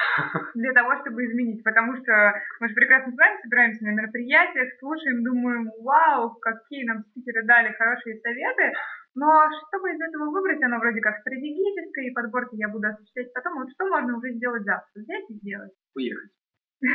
для 0.54 0.72
того, 0.72 0.98
чтобы 1.00 1.24
изменить. 1.24 1.62
Потому 1.62 1.96
что 1.96 2.12
мы 2.60 2.68
же 2.68 2.74
прекрасно 2.74 3.12
с 3.12 3.16
вами 3.16 3.40
собираемся 3.42 3.84
на 3.84 3.90
мероприятиях, 3.90 4.68
слушаем, 4.78 5.24
думаем, 5.24 5.70
вау, 5.82 6.34
какие 6.40 6.84
нам 6.84 7.04
спикеры 7.10 7.44
дали 7.44 7.72
хорошие 7.72 8.20
советы. 8.20 8.72
Но 9.20 9.28
чтобы 9.68 9.92
из 9.92 10.00
этого 10.00 10.30
выбрать, 10.30 10.62
оно 10.62 10.78
вроде 10.78 11.00
как 11.02 11.20
стратегическое, 11.20 12.08
и 12.08 12.14
подборки 12.14 12.56
я 12.56 12.68
буду 12.68 12.88
осуществлять 12.88 13.30
потом. 13.34 13.60
Вот 13.60 13.70
что 13.70 13.84
можно 13.84 14.16
уже 14.16 14.32
сделать 14.32 14.64
завтра? 14.64 14.88
Взять 14.96 15.28
и 15.28 15.34
сделать. 15.34 15.72
Уехать. 15.94 16.32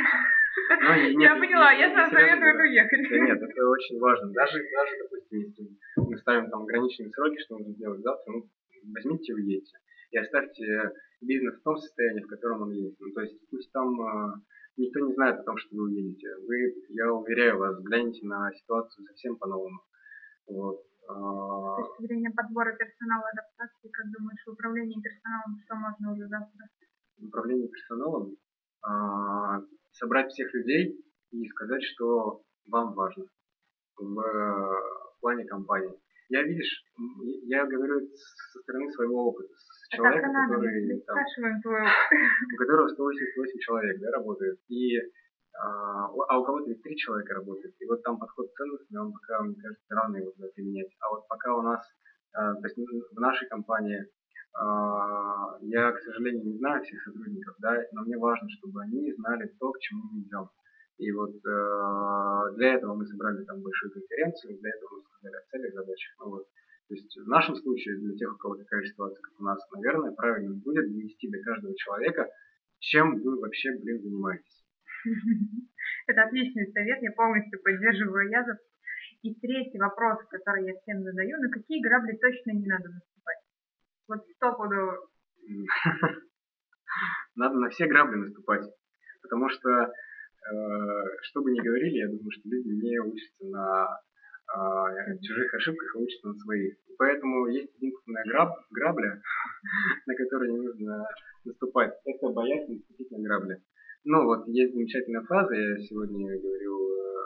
Ну, 0.80 1.20
я 1.20 1.36
поняла, 1.36 1.70
я 1.70 1.92
сам 1.92 2.10
советую 2.10 2.58
уехать. 2.58 2.98
Нет, 2.98 3.42
это 3.42 3.68
очень 3.68 4.00
важно. 4.00 4.32
Даже, 4.32 4.58
даже, 4.58 4.92
допустим, 5.02 5.38
если 5.40 5.68
мы 5.96 6.16
ставим 6.16 6.48
там 6.48 6.62
ограниченные 6.62 7.10
сроки, 7.10 7.38
что 7.42 7.58
нужно 7.58 7.74
сделать 7.74 8.00
завтра, 8.00 8.32
ну, 8.32 8.48
возьмите 8.94 9.32
и 9.32 9.34
уедете. 9.34 9.76
И 10.12 10.16
оставьте 10.16 10.92
бизнес 11.20 11.60
в 11.60 11.62
том 11.62 11.76
состоянии, 11.76 12.22
в 12.22 12.28
котором 12.28 12.62
он 12.62 12.70
есть. 12.72 12.96
Ну, 12.98 13.12
то 13.12 13.20
есть 13.20 13.38
пусть 13.50 13.70
там 13.70 14.00
э, 14.00 14.32
никто 14.78 15.00
не 15.06 15.12
знает 15.12 15.40
о 15.40 15.44
том, 15.44 15.58
что 15.58 15.76
вы 15.76 15.84
уедете. 15.84 16.26
Вы, 16.48 16.74
я 16.88 17.12
уверяю 17.12 17.58
вас, 17.58 17.78
гляньте 17.82 18.26
на 18.26 18.50
ситуацию 18.54 19.04
совсем 19.06 19.36
по-новому. 19.36 19.78
Вот. 20.48 20.80
С 21.08 21.76
точки 21.76 22.06
зрения 22.06 22.30
подбора 22.30 22.76
персонала, 22.76 23.28
адаптации, 23.32 23.88
как 23.90 24.06
думаешь, 24.10 24.42
в 24.44 24.50
управлении 24.50 25.00
персоналом 25.00 25.60
что 25.64 25.74
можно 25.76 26.12
уже 26.12 26.26
завтра? 26.26 26.68
В 27.18 27.26
управлении 27.26 27.68
персоналом 27.68 28.36
а, 28.82 29.60
собрать 29.92 30.30
всех 30.32 30.52
людей 30.52 31.00
и 31.30 31.48
сказать, 31.48 31.82
что 31.82 32.42
вам 32.66 32.94
важно 32.94 33.24
в, 33.96 34.14
в 34.14 35.20
плане 35.20 35.44
компании. 35.44 35.94
Я, 36.28 36.42
видишь, 36.42 36.84
я 37.44 37.64
говорю 37.66 38.00
со 38.52 38.58
стороны 38.60 38.90
своего 38.90 39.28
опыта, 39.28 39.54
с 39.54 39.92
а 39.92 39.96
человека, 39.96 40.26
который, 40.26 41.00
там, 41.06 41.16
у 42.52 42.56
которого 42.56 42.88
188 42.88 43.58
человек 43.60 44.00
да, 44.00 44.10
работает. 44.10 44.58
И 44.68 44.98
а, 45.58 46.06
а 46.06 46.38
у 46.38 46.44
кого-то 46.44 46.68
ведь 46.68 46.82
три 46.82 46.96
человека 46.96 47.34
работает. 47.34 47.74
И 47.80 47.86
вот 47.86 48.02
там 48.02 48.18
подход 48.18 48.52
ценностный, 48.54 49.00
он 49.00 49.12
пока, 49.12 49.42
мне 49.42 49.54
кажется, 49.54 49.94
рано 49.94 50.16
его 50.16 50.30
туда 50.32 50.48
применять. 50.54 50.90
А 51.00 51.10
вот 51.10 51.26
пока 51.28 51.54
у 51.54 51.62
нас, 51.62 51.80
а, 52.32 52.54
то 52.54 52.66
есть 52.66 52.76
в 52.76 53.20
нашей 53.20 53.48
компании, 53.48 54.06
а, 54.54 55.58
я, 55.62 55.92
к 55.92 56.00
сожалению, 56.00 56.44
не 56.44 56.58
знаю 56.58 56.82
всех 56.82 57.02
сотрудников, 57.02 57.54
да, 57.58 57.76
но 57.92 58.02
мне 58.02 58.18
важно, 58.18 58.48
чтобы 58.50 58.82
они 58.82 59.12
знали 59.14 59.52
то, 59.58 59.72
к 59.72 59.78
чему 59.80 60.02
мы 60.12 60.20
идем. 60.20 60.50
И 60.98 61.12
вот 61.12 61.34
для 62.56 62.74
этого 62.74 62.94
мы 62.94 63.04
собрали 63.04 63.44
там 63.44 63.60
большую 63.60 63.92
конференцию, 63.92 64.58
для 64.58 64.70
этого 64.70 64.96
мы 64.96 65.02
сказали 65.02 65.36
о 65.36 65.46
целях, 65.50 65.74
задачах. 65.74 66.14
Ну, 66.20 66.30
вот. 66.30 66.46
То 66.88 66.94
есть 66.94 67.18
в 67.18 67.28
нашем 67.28 67.56
случае, 67.56 67.98
для 67.98 68.16
тех, 68.16 68.32
у 68.32 68.38
кого 68.38 68.56
такая 68.56 68.82
ситуация, 68.84 69.20
как 69.20 69.40
у 69.40 69.44
нас, 69.44 69.58
наверное, 69.74 70.12
правильно 70.12 70.54
будет 70.54 70.86
донести 70.86 71.28
до 71.30 71.38
каждого 71.40 71.74
человека, 71.76 72.30
чем 72.78 73.20
вы 73.20 73.40
вообще, 73.40 73.76
блин, 73.76 74.00
занимаетесь. 74.00 74.55
Это 76.06 76.22
отличный 76.22 76.70
совет, 76.72 77.02
я 77.02 77.12
полностью 77.12 77.60
поддерживаю 77.62 78.30
Язов. 78.30 78.58
И 79.22 79.34
третий 79.34 79.78
вопрос, 79.78 80.18
который 80.28 80.66
я 80.66 80.74
всем 80.80 81.02
задаю, 81.02 81.40
на 81.40 81.50
какие 81.50 81.82
грабли 81.82 82.16
точно 82.16 82.52
не 82.52 82.66
надо 82.66 82.88
наступать? 82.90 83.38
Вот 84.08 84.24
стопудово. 84.36 85.08
Надо 87.34 87.58
на 87.58 87.68
все 87.70 87.86
грабли 87.86 88.16
наступать. 88.16 88.70
Потому 89.22 89.48
что, 89.48 89.68
э, 89.70 89.90
что 91.22 91.42
бы 91.42 91.50
ни 91.50 91.60
говорили, 91.60 91.98
я 91.98 92.06
думаю, 92.06 92.30
что 92.30 92.48
люди 92.48 92.68
не 92.68 92.98
учатся 93.00 93.44
на 93.46 93.98
э, 94.54 95.18
чужих 95.20 95.54
ошибках, 95.54 95.96
а 95.96 95.98
учатся 95.98 96.28
на 96.28 96.34
своих. 96.34 96.76
Поэтому 96.98 97.48
есть 97.48 97.74
единственная 97.74 98.24
граб, 98.24 98.56
грабля, 98.70 99.20
на 100.06 100.14
которую 100.14 100.52
не 100.52 100.60
нужно 100.66 101.06
наступать. 101.44 101.92
Это 102.04 102.28
боязнь 102.28 102.74
наступить 102.74 103.10
на 103.10 103.18
грабли. 103.18 103.60
Ну 104.08 104.24
вот, 104.24 104.46
есть 104.48 104.72
замечательная 104.72 105.22
фраза, 105.22 105.52
я 105.54 105.76
сегодня 105.78 106.40
говорил 106.40 106.74
э, 106.78 107.16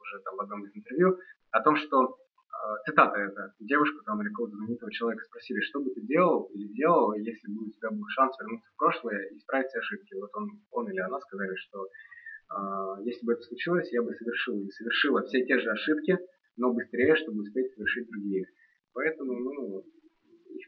уже 0.00 0.22
там 0.24 0.36
в 0.36 0.40
одном 0.40 0.64
из 0.64 0.76
интервью, 0.76 1.16
о 1.52 1.62
том, 1.62 1.76
что 1.76 2.18
Э, 2.58 2.74
цитата 2.84 3.16
это, 3.20 3.54
девушку 3.60 4.02
там 4.04 4.20
или 4.20 4.28
какого-то 4.30 4.56
знаменитого 4.56 4.90
человека 4.90 5.24
спросили, 5.24 5.60
что 5.60 5.80
бы 5.80 5.90
ты 5.90 6.00
делал 6.00 6.50
или 6.54 6.66
делал, 6.74 7.14
если 7.14 7.46
бы 7.52 7.66
у 7.66 7.70
тебя 7.70 7.90
был 7.90 8.04
шанс 8.08 8.34
вернуться 8.40 8.68
в 8.72 8.76
прошлое 8.76 9.28
и 9.28 9.36
исправить 9.36 9.68
все 9.68 9.78
ошибки. 9.78 10.14
Вот 10.14 10.30
он, 10.34 10.60
он 10.72 10.90
или 10.90 10.98
она 10.98 11.20
сказали, 11.20 11.54
что 11.54 11.86
э, 11.86 13.04
если 13.04 13.24
бы 13.24 13.34
это 13.34 13.42
случилось, 13.42 13.92
я 13.92 14.02
бы 14.02 14.12
совершил 14.12 14.60
или 14.60 14.70
совершила 14.70 15.22
все 15.22 15.44
те 15.46 15.58
же 15.60 15.70
ошибки, 15.70 16.18
но 16.56 16.72
быстрее, 16.72 17.14
чтобы 17.16 17.42
успеть 17.42 17.72
совершить 17.74 18.10
другие. 18.10 18.46
Поэтому, 18.92 19.38
ну, 19.38 19.84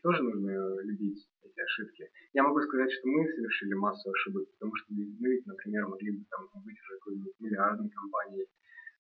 их 0.00 0.02
тоже 0.02 0.22
нужно 0.22 0.80
любить, 0.82 1.28
эти 1.42 1.60
ошибки. 1.60 2.10
Я 2.32 2.42
могу 2.42 2.60
сказать, 2.60 2.90
что 2.92 3.08
мы 3.08 3.26
совершили 3.28 3.74
массу 3.74 4.10
ошибок, 4.10 4.48
потому 4.52 4.74
что 4.76 4.94
мы 4.94 5.30
ведь, 5.30 5.46
например, 5.46 5.86
могли 5.88 6.10
бы 6.12 6.24
там 6.30 6.48
быть 6.64 6.80
уже 6.80 6.98
какой-нибудь 6.98 7.40
миллиардной 7.40 7.90
компанией, 7.90 8.46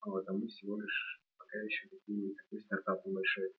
вот, 0.04 0.28
а 0.28 0.32
мы 0.32 0.46
всего 0.46 0.80
лишь 0.80 1.20
пока 1.38 1.58
еще 1.58 1.88
такие, 1.88 2.34
такой 2.34 2.60
стартап 2.60 3.04
небольшой. 3.06 3.50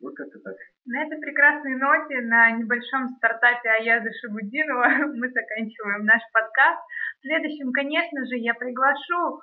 Вот 0.00 0.14
как-то 0.14 0.38
так. 0.40 0.56
На 0.84 1.06
этой 1.06 1.18
прекрасной 1.18 1.76
ноте, 1.76 2.20
на 2.20 2.50
небольшом 2.50 3.08
стартапе 3.16 3.70
Аяза 3.70 4.10
Шабудинова 4.20 5.08
мы 5.16 5.30
заканчиваем 5.30 6.04
наш 6.04 6.20
подкаст. 6.32 6.80
В 7.18 7.22
следующем, 7.22 7.72
конечно 7.72 8.26
же, 8.26 8.36
я 8.36 8.52
приглашу 8.54 9.40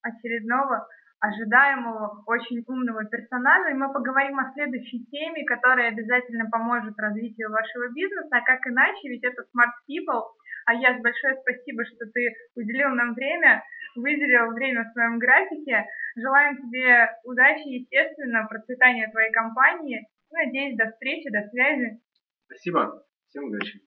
очередного 0.00 0.88
ожидаемого, 1.20 2.24
очень 2.26 2.64
умного 2.66 3.04
персонажа, 3.04 3.70
и 3.70 3.74
мы 3.74 3.92
поговорим 3.92 4.38
о 4.38 4.52
следующей 4.52 5.04
теме, 5.06 5.44
которая 5.44 5.88
обязательно 5.88 6.48
поможет 6.50 6.98
развитию 6.98 7.50
вашего 7.50 7.88
бизнеса, 7.92 8.28
а 8.30 8.40
как 8.40 8.66
иначе, 8.66 9.08
ведь 9.08 9.24
это 9.24 9.42
Smart 9.52 9.76
People. 9.88 10.32
А 10.66 10.74
я 10.74 10.98
большое 10.98 11.36
спасибо, 11.42 11.84
что 11.84 12.06
ты 12.12 12.34
уделил 12.56 12.90
нам 12.90 13.14
время, 13.14 13.62
выделил 13.96 14.52
время 14.52 14.84
в 14.84 14.92
своем 14.92 15.18
графике. 15.18 15.84
Желаем 16.16 16.56
тебе 16.56 17.08
удачи, 17.24 17.68
естественно, 17.68 18.46
процветания 18.48 19.10
твоей 19.10 19.32
компании. 19.32 20.06
Надеюсь, 20.30 20.76
до 20.76 20.90
встречи, 20.90 21.30
до 21.30 21.42
связи. 21.48 22.00
Спасибо. 22.46 23.04
Всем 23.28 23.44
удачи. 23.44 23.80